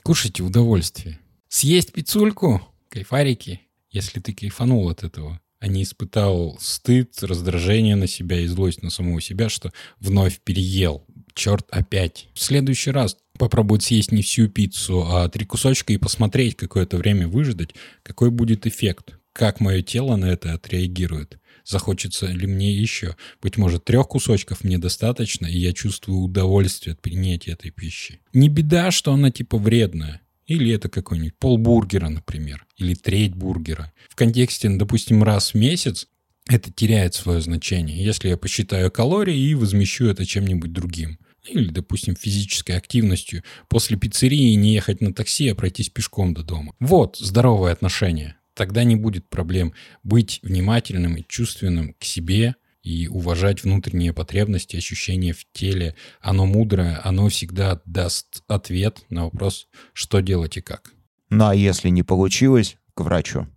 Кушайте 0.03 0.43
удовольствие. 0.43 1.19
Съесть 1.49 1.91
пиццульку, 1.91 2.61
кайфарики, 2.89 3.61
если 3.93 4.19
ты 4.19 4.33
кайфанул 4.33 4.89
от 4.89 5.03
этого, 5.03 5.39
а 5.59 5.67
не 5.67 5.83
испытал 5.83 6.57
стыд, 6.59 7.13
раздражение 7.21 7.95
на 7.95 8.07
себя 8.07 8.41
и 8.41 8.47
злость 8.47 8.83
на 8.83 8.89
самого 8.89 9.21
себя, 9.21 9.47
что 9.47 9.71
вновь 10.01 10.41
переел. 10.41 11.05
Черт, 11.33 11.65
опять. 11.69 12.27
В 12.33 12.41
следующий 12.41 12.91
раз 12.91 13.15
попробовать 13.39 13.83
съесть 13.83 14.11
не 14.11 14.23
всю 14.23 14.49
пиццу, 14.49 15.05
а 15.07 15.29
три 15.29 15.45
кусочка 15.45 15.93
и 15.93 15.97
посмотреть 15.97 16.57
какое-то 16.57 16.97
время, 16.97 17.29
выждать, 17.29 17.75
какой 18.03 18.29
будет 18.29 18.67
эффект, 18.67 19.17
как 19.31 19.61
мое 19.61 19.81
тело 19.81 20.15
на 20.15 20.25
это 20.25 20.53
отреагирует. 20.53 21.39
Захочется 21.65 22.27
ли 22.27 22.45
мне 22.45 22.73
еще? 22.73 23.15
Быть 23.41 23.57
может, 23.57 23.85
трех 23.85 24.09
кусочков 24.09 24.63
мне 24.63 24.77
достаточно, 24.77 25.45
и 25.45 25.57
я 25.57 25.71
чувствую 25.71 26.19
удовольствие 26.19 26.93
от 26.93 27.01
принятия 27.01 27.53
этой 27.53 27.71
пищи. 27.71 28.19
Не 28.33 28.49
беда, 28.49 28.91
что 28.91 29.13
она 29.13 29.31
типа 29.31 29.57
вредная. 29.57 30.21
Или 30.45 30.73
это 30.73 30.89
какой-нибудь 30.89 31.37
полбургера, 31.37 32.09
например, 32.09 32.65
или 32.77 32.93
треть 32.93 33.33
бургера. 33.33 33.93
В 34.09 34.15
контексте, 34.15 34.69
допустим, 34.69 35.23
раз 35.23 35.53
в 35.53 35.55
месяц 35.55 36.07
это 36.49 36.71
теряет 36.71 37.15
свое 37.15 37.41
значение. 37.41 38.03
Если 38.03 38.29
я 38.29 38.37
посчитаю 38.37 38.91
калории 38.91 39.37
и 39.37 39.55
возмещу 39.55 40.05
это 40.05 40.25
чем-нибудь 40.25 40.73
другим. 40.73 41.17
Или, 41.47 41.69
допустим, 41.69 42.15
физической 42.15 42.77
активностью. 42.77 43.43
После 43.67 43.97
пиццерии 43.97 44.53
не 44.53 44.73
ехать 44.73 45.01
на 45.01 45.13
такси, 45.13 45.49
а 45.49 45.55
пройтись 45.55 45.89
пешком 45.89 46.33
до 46.33 46.43
дома. 46.43 46.73
Вот 46.79 47.17
здоровое 47.17 47.73
отношение. 47.73 48.37
Тогда 48.53 48.83
не 48.83 48.95
будет 48.95 49.27
проблем 49.29 49.73
быть 50.03 50.39
внимательным 50.43 51.15
и 51.15 51.25
чувственным 51.27 51.95
к 51.99 52.03
себе, 52.03 52.55
и 52.83 53.07
уважать 53.07 53.63
внутренние 53.63 54.13
потребности, 54.13 54.75
ощущения 54.75 55.33
в 55.33 55.45
теле. 55.51 55.95
Оно 56.21 56.45
мудрое, 56.45 56.99
оно 57.03 57.29
всегда 57.29 57.81
даст 57.85 58.43
ответ 58.47 59.03
на 59.09 59.25
вопрос, 59.25 59.67
что 59.93 60.19
делать 60.19 60.57
и 60.57 60.61
как. 60.61 60.93
Ну 61.29 61.47
а 61.47 61.55
если 61.55 61.89
не 61.89 62.03
получилось, 62.03 62.77
к 62.93 63.01
врачу. 63.01 63.47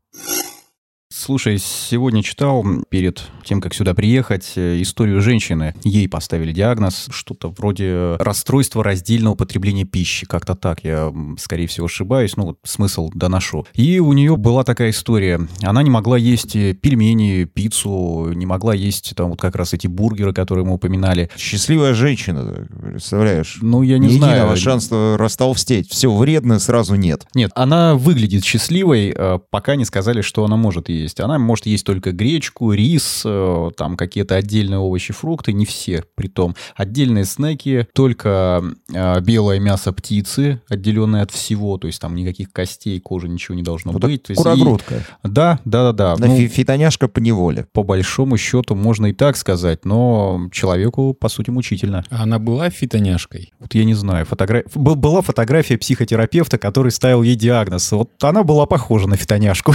Слушай, 1.09 1.59
сегодня 1.59 2.21
читал 2.21 2.64
перед 2.88 3.23
тем, 3.45 3.61
как 3.61 3.75
сюда 3.75 3.95
приехать, 3.95 4.55
э, 4.57 4.83
историю 4.83 5.21
женщины. 5.21 5.73
Ей 5.85 6.09
поставили 6.09 6.51
диагноз, 6.53 7.07
что-то 7.11 7.55
вроде 7.57 8.16
расстройства 8.16 8.83
раздельного 8.83 9.37
потребления 9.37 9.85
пищи. 9.85 10.27
Как-то 10.27 10.57
так, 10.57 10.83
я, 10.83 11.14
скорее 11.38 11.69
всего, 11.69 11.87
ошибаюсь, 11.87 12.37
ну 12.37 12.47
вот 12.47 12.59
смысл 12.64 13.09
доношу. 13.14 13.66
И 13.75 14.01
у 14.01 14.12
нее 14.14 14.37
была 14.37 14.64
такая 14.64 14.90
история. 14.90 15.40
Она 15.62 15.85
не 15.85 15.90
могла 15.90 16.19
есть 16.19 16.57
э, 16.57 16.75
пельмени, 16.75 17.45
пиццу, 17.45 18.33
не 18.35 18.45
могла 18.45 18.75
есть 18.75 19.14
там 19.14 19.31
вот 19.31 19.40
как 19.40 19.55
раз 19.55 19.75
эти 19.75 19.87
бургеры, 19.87 20.33
которые 20.33 20.64
мы 20.64 20.75
упоминали. 20.75 21.31
Счастливая 21.37 21.95
женщина, 21.95 22.66
представляешь? 22.83 23.59
Ну, 23.62 23.83
я 23.83 23.99
не 23.99 24.09
Ни 24.09 24.19
знаю. 24.19 24.33
Единого 24.38 24.57
шанса 24.57 25.14
растолстеть. 25.16 25.88
Все 25.88 26.12
вредно, 26.12 26.59
сразу 26.59 26.97
нет. 26.97 27.29
Нет, 27.33 27.53
она 27.55 27.95
выглядит 27.95 28.45
счастливой, 28.45 29.14
э, 29.16 29.38
пока 29.51 29.77
не 29.77 29.85
сказали, 29.85 30.21
что 30.21 30.45
она 30.45 30.57
может 30.57 30.88
есть 30.97 31.06
есть. 31.07 31.21
Она 31.21 31.38
может 31.38 31.66
есть 31.66 31.87
только 31.87 32.12
гречку, 32.12 32.73
рис, 32.73 33.23
э, 33.25 33.71
там 33.77 33.97
какие-то 33.97 34.37
отдельные 34.37 34.79
овощи, 34.79 35.12
фрукты, 35.12 35.53
не 35.53 35.64
все 35.64 36.05
при 36.14 36.29
том. 36.29 36.55
Отдельные 36.75 37.25
снеки, 37.25 37.87
только 37.92 38.62
э, 38.92 39.21
белое 39.21 39.59
мясо 39.59 39.92
птицы, 39.92 40.61
отделенное 40.69 41.23
от 41.23 41.31
всего, 41.31 41.79
то 41.79 41.87
есть 41.87 42.01
там 42.01 42.14
никаких 42.14 42.53
костей, 42.53 43.01
кожи, 43.01 43.29
ничего 43.29 43.55
не 43.55 43.62
должно 43.62 43.92
вот 43.92 44.03
быть. 44.03 44.27
Курогрудка. 44.35 44.97
И... 44.97 45.29
Да, 45.29 45.61
да, 45.64 45.92
да, 45.92 46.16
да. 46.16 46.27
Ну, 46.27 46.49
фитоняшка 46.49 47.09
по 47.09 47.19
неволе. 47.21 47.66
По 47.73 47.83
большому 47.83 48.37
счету 48.37 48.75
можно 48.75 49.07
и 49.07 49.12
так 49.12 49.37
сказать, 49.37 49.85
но 49.85 50.49
человеку, 50.53 51.14
по 51.14 51.29
сути, 51.29 51.51
мучительно. 51.51 52.05
А 52.11 52.25
она 52.25 52.38
была 52.38 52.71
фитоняшкой? 52.71 53.53
Вот 53.59 53.75
я 53.75 53.85
не 53.85 53.95
знаю. 53.95 54.27
Фотогра... 54.27 54.64
Была 54.75 55.23
фотография 55.23 55.79
психотерапевта, 55.79 56.59
который 56.59 56.92
ставил 56.92 57.23
ей 57.23 57.37
диагноз. 57.37 57.92
Вот 57.92 58.11
она 58.23 58.42
была 58.42 58.66
похожа 58.66 59.09
на 59.09 59.16
фитоняшку. 59.16 59.75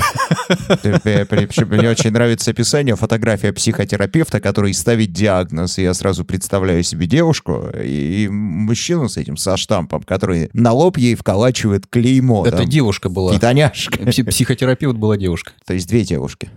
Мне 1.65 1.89
очень 1.89 2.12
нравится 2.12 2.52
описание, 2.52 2.95
фотография 2.95 3.54
психотерапевта, 3.54 4.39
который 4.39 4.74
ставит 4.74 5.12
диагноз. 5.12 5.78
Я 5.78 5.93
сразу 5.93 6.26
представляю 6.26 6.84
себе 6.84 7.08
девушку 7.08 7.69
и 7.84 8.28
мужчину 8.30 9.10
с 9.10 9.17
этим, 9.17 9.38
со 9.38 9.58
штампом, 9.58 10.04
который 10.04 10.50
на 10.54 10.71
лоб 10.71 10.97
ей 10.97 11.15
вколачивает 11.15 11.88
клеймо. 11.88 12.45
Это 12.45 12.65
девушка 12.65 13.10
была. 13.10 13.34
Фитоняшка. 13.34 14.00
Психотерапевт 14.32 14.97
была 14.97 15.17
девушка. 15.17 15.54
То 15.65 15.74
есть 15.74 15.88
две 15.88 16.04
девушки. 16.04 16.50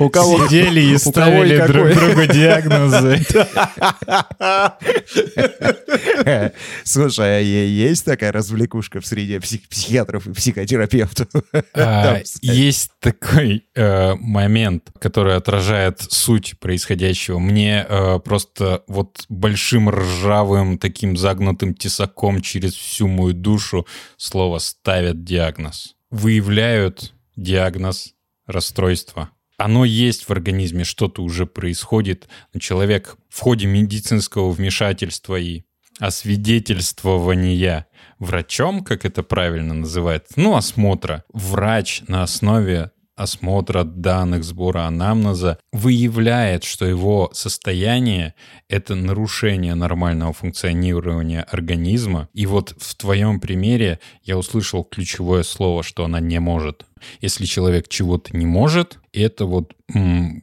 У 0.00 0.10
кого 0.10 0.46
Сидели 0.46 0.80
и 0.80 0.98
ставили 0.98 1.56
друг 1.66 1.94
другу 1.94 2.26
диагнозы. 2.32 3.24
Слушай, 6.84 7.38
а 7.38 7.40
есть 7.40 8.04
такая 8.04 8.32
развлекушка 8.32 9.00
в 9.00 9.06
среде 9.06 9.38
псих- 9.38 9.68
психиатров 9.68 10.26
и 10.26 10.32
психотерапевтов? 10.32 11.28
А, 11.74 12.20
Есть 12.42 12.90
такой 13.00 13.64
э, 13.74 14.14
момент, 14.14 14.90
который 15.00 15.36
отражает 15.36 16.00
суть 16.00 16.58
происходящего. 16.58 17.38
Мне 17.38 17.86
э, 17.88 18.18
просто 18.20 18.82
вот 18.86 19.24
большим 19.28 19.90
ржавым 19.90 20.78
таким 20.78 21.16
загнутым 21.16 21.74
тесаком 21.74 22.40
через 22.40 22.74
всю 22.74 23.08
мою 23.08 23.32
душу 23.32 23.86
слово 24.16 24.58
ставят 24.58 25.24
диагноз. 25.24 25.94
Выявляют 26.10 27.12
диагноз 27.38 28.14
расстройства. 28.46 29.30
Оно 29.56 29.84
есть 29.84 30.24
в 30.24 30.30
организме, 30.30 30.84
что-то 30.84 31.22
уже 31.22 31.46
происходит. 31.46 32.28
Человек 32.58 33.16
в 33.28 33.40
ходе 33.40 33.66
медицинского 33.66 34.50
вмешательства 34.50 35.36
и 35.36 35.62
освидетельствования 35.98 37.86
врачом, 38.18 38.84
как 38.84 39.04
это 39.04 39.22
правильно 39.22 39.74
называется, 39.74 40.34
ну, 40.36 40.56
осмотра, 40.56 41.24
врач 41.32 42.02
на 42.06 42.22
основе 42.22 42.92
осмотра 43.18 43.82
данных, 43.82 44.44
сбора 44.44 44.86
анамнеза 44.86 45.58
выявляет, 45.72 46.62
что 46.62 46.86
его 46.86 47.30
состояние— 47.32 48.34
это 48.68 48.94
нарушение 48.94 49.74
нормального 49.74 50.32
функционирования 50.32 51.42
организма. 51.42 52.28
И 52.32 52.46
вот 52.46 52.76
в 52.78 52.94
твоем 52.94 53.40
примере 53.40 53.98
я 54.22 54.38
услышал 54.38 54.84
ключевое 54.84 55.42
слово, 55.42 55.82
что 55.82 56.04
она 56.04 56.20
не 56.20 56.38
может. 56.38 56.86
Если 57.20 57.44
человек 57.44 57.88
чего-то 57.88 58.36
не 58.36 58.46
может, 58.46 58.98
это 59.12 59.46
вот 59.46 59.74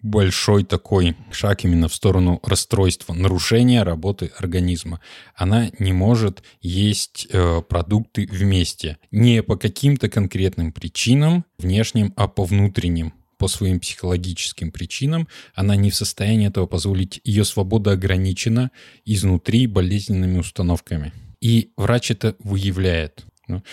большой 0.01 0.63
такой 0.63 1.15
шаг 1.31 1.63
именно 1.63 1.87
в 1.87 1.93
сторону 1.93 2.39
расстройства, 2.43 3.13
нарушения 3.13 3.83
работы 3.83 4.31
организма. 4.37 5.01
Она 5.35 5.69
не 5.79 5.93
может 5.93 6.43
есть 6.61 7.27
э, 7.31 7.61
продукты 7.67 8.27
вместе. 8.31 8.97
Не 9.11 9.43
по 9.43 9.55
каким-то 9.55 10.09
конкретным 10.09 10.71
причинам 10.71 11.45
внешним, 11.57 12.13
а 12.15 12.27
по 12.27 12.43
внутренним 12.43 13.13
по 13.37 13.47
своим 13.47 13.79
психологическим 13.79 14.71
причинам, 14.71 15.27
она 15.53 15.75
не 15.75 15.91
в 15.91 15.95
состоянии 15.95 16.47
этого 16.47 16.65
позволить. 16.67 17.19
Ее 17.23 17.43
свобода 17.43 17.91
ограничена 17.91 18.71
изнутри 19.05 19.67
болезненными 19.67 20.39
установками. 20.39 21.11
И 21.41 21.71
врач 21.77 22.11
это 22.11 22.35
выявляет. 22.39 23.25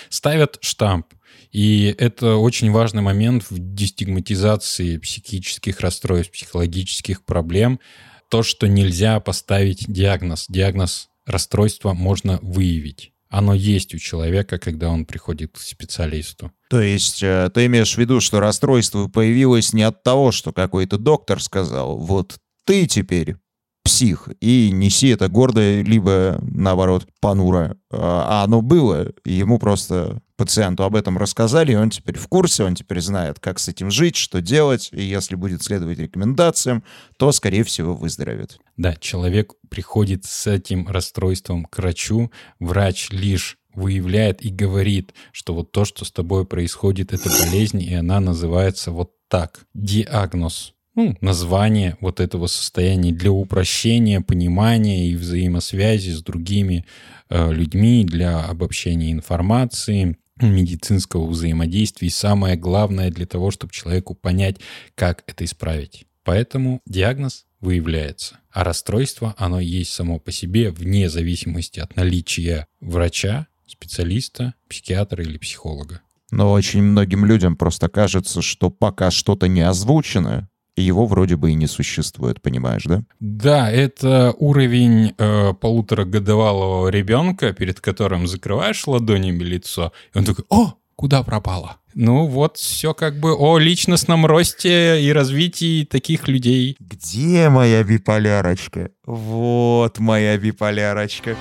Ставят 0.09 0.59
штамп. 0.61 1.07
И 1.51 1.95
это 1.99 2.37
очень 2.37 2.71
важный 2.71 3.03
момент 3.03 3.45
в 3.51 3.59
дестигматизации 3.59 4.97
психических 4.97 5.81
расстройств, 5.81 6.33
психологических 6.33 7.25
проблем. 7.25 7.81
То, 8.29 8.43
что 8.43 8.67
нельзя 8.67 9.21
поставить 9.21 9.85
диагноз. 9.87 10.47
Диагноз 10.49 11.11
расстройства 11.27 11.93
можно 11.93 12.39
выявить. 12.43 13.13
Оно 13.29 13.55
есть 13.55 13.95
у 13.95 13.99
человека, 13.99 14.59
когда 14.59 14.91
он 14.91 15.07
приходит 15.07 15.53
к 15.53 15.59
специалисту. 15.59 16.53
То 16.69 16.83
есть 16.83 17.23
э, 17.23 17.51
ты 17.53 17.65
имеешь 17.65 17.95
в 17.95 17.99
виду, 17.99 18.21
что 18.21 18.41
расстройство 18.41 19.09
появилось 19.09 19.73
не 19.73 19.83
от 19.85 20.03
того, 20.03 20.33
что 20.33 20.53
какой-то 20.53 20.99
доктор 20.99 21.43
сказал, 21.43 21.97
вот 21.97 22.37
ты 22.67 22.87
теперь 22.87 23.37
псих, 23.83 24.29
и 24.41 24.71
неси 24.71 25.09
это 25.09 25.29
гордо, 25.29 25.83
либо, 25.83 26.39
наоборот, 26.43 27.07
понуро. 27.21 27.77
А 27.91 28.45
оно 28.45 28.63
было, 28.63 29.13
ему 29.25 29.59
просто 29.59 30.21
пациенту 30.37 30.85
об 30.85 30.97
этом 30.97 31.19
рассказали, 31.19 31.73
и 31.73 31.77
он 31.77 31.91
теперь 31.91 32.19
в 32.19 32.27
курсе, 32.29 32.65
он 32.65 32.75
теперь 32.75 33.01
знает, 33.01 33.39
как 33.39 33.59
с 33.59 33.69
этим 33.69 33.91
жить, 33.91 34.17
что 34.17 34.41
делать, 34.41 34.89
и 34.93 35.03
если 35.03 35.35
будет 35.35 35.63
следовать 35.63 35.99
рекомендациям, 35.99 36.83
то, 37.17 37.31
скорее 37.33 37.65
всего, 37.65 37.95
выздоровеет. 37.95 38.59
Да, 38.77 38.95
человек 38.97 39.53
приходит 39.69 40.25
с 40.25 40.47
этим 40.47 40.89
расстройством 40.89 41.65
к 41.65 41.79
врачу, 41.79 42.31
врач 42.59 43.11
лишь 43.11 43.59
выявляет 43.75 44.45
и 44.45 44.51
говорит, 44.51 45.15
что 45.33 45.55
вот 45.55 45.73
то, 45.73 45.85
что 45.85 46.05
с 46.05 46.11
тобой 46.11 46.45
происходит, 46.45 47.13
это 47.13 47.29
болезнь, 47.29 47.81
и 47.81 47.95
она 47.95 48.21
называется 48.21 48.91
вот 48.91 49.13
так. 49.29 49.61
Диагноз. 49.75 50.75
Ну, 50.95 51.17
название 51.21 51.97
вот 52.01 52.21
этого 52.21 52.47
состояния 52.47 53.13
для 53.13 53.31
упрощения, 53.31 54.21
понимания 54.21 55.09
и 55.09 55.17
взаимосвязи 55.17 56.11
с 56.11 56.23
другими 56.23 56.85
э, 57.31 57.53
людьми, 57.53 58.05
для 58.05 58.45
обобщения 58.45 59.11
информации, 59.11 60.19
медицинского 60.41 61.27
взаимодействия 61.27 62.09
и 62.09 62.11
самое 62.11 62.57
главное 62.57 63.11
для 63.11 63.27
того, 63.27 63.51
чтобы 63.51 63.73
человеку 63.73 64.15
понять, 64.15 64.57
как 64.95 65.25
это 65.27 65.45
исправить. 65.45 66.05
Поэтому 66.25 66.81
диагноз 66.87 67.47
выявляется. 67.61 68.39
А 68.51 68.65
расстройство, 68.65 69.35
оно 69.39 69.61
есть 69.61 69.93
само 69.93 70.19
по 70.19 70.31
себе 70.31 70.71
вне 70.71 71.09
зависимости 71.09 71.81
от 71.81 71.97
наличия 71.97 72.67
врача, 72.81 73.47
специалиста, 73.67 74.55
психиатра 74.69 75.23
или 75.25 75.39
психолога. 75.39 76.03
Но 76.31 76.51
очень 76.53 76.83
многим 76.83 77.25
людям 77.25 77.57
просто 77.57 77.89
кажется, 77.89 78.43
что 78.43 78.71
пока 78.71 79.11
что-то 79.11 79.49
не 79.49 79.61
озвучено, 79.61 80.49
его 80.81 81.07
вроде 81.07 81.37
бы 81.37 81.51
и 81.51 81.55
не 81.55 81.67
существует, 81.67 82.41
понимаешь, 82.41 82.85
да? 82.85 83.03
Да, 83.21 83.71
это 83.71 84.35
уровень 84.39 85.15
э, 85.19 85.53
полуторагодовалого 85.55 86.89
ребенка, 86.89 87.53
перед 87.53 87.81
которым 87.81 88.27
закрываешь 88.27 88.87
ладонями 88.87 89.43
лицо, 89.43 89.93
и 90.15 90.19
он 90.19 90.25
такой, 90.25 90.45
о, 90.49 90.75
куда 90.97 91.23
пропала? 91.23 91.77
Ну 91.95 92.27
вот, 92.27 92.57
все 92.57 92.95
как 92.95 93.21
бы 93.21 93.35
о 93.35 93.59
личностном 93.59 94.25
росте 94.25 95.03
и 95.03 95.13
развитии 95.13 95.85
таких 95.85 96.27
людей. 96.27 96.77
Где 96.81 97.51
моя 97.51 97.85
биполярочка? 97.85 98.91
Вот 99.05 99.99
моя 99.99 100.39
биполярочка. 100.39 101.37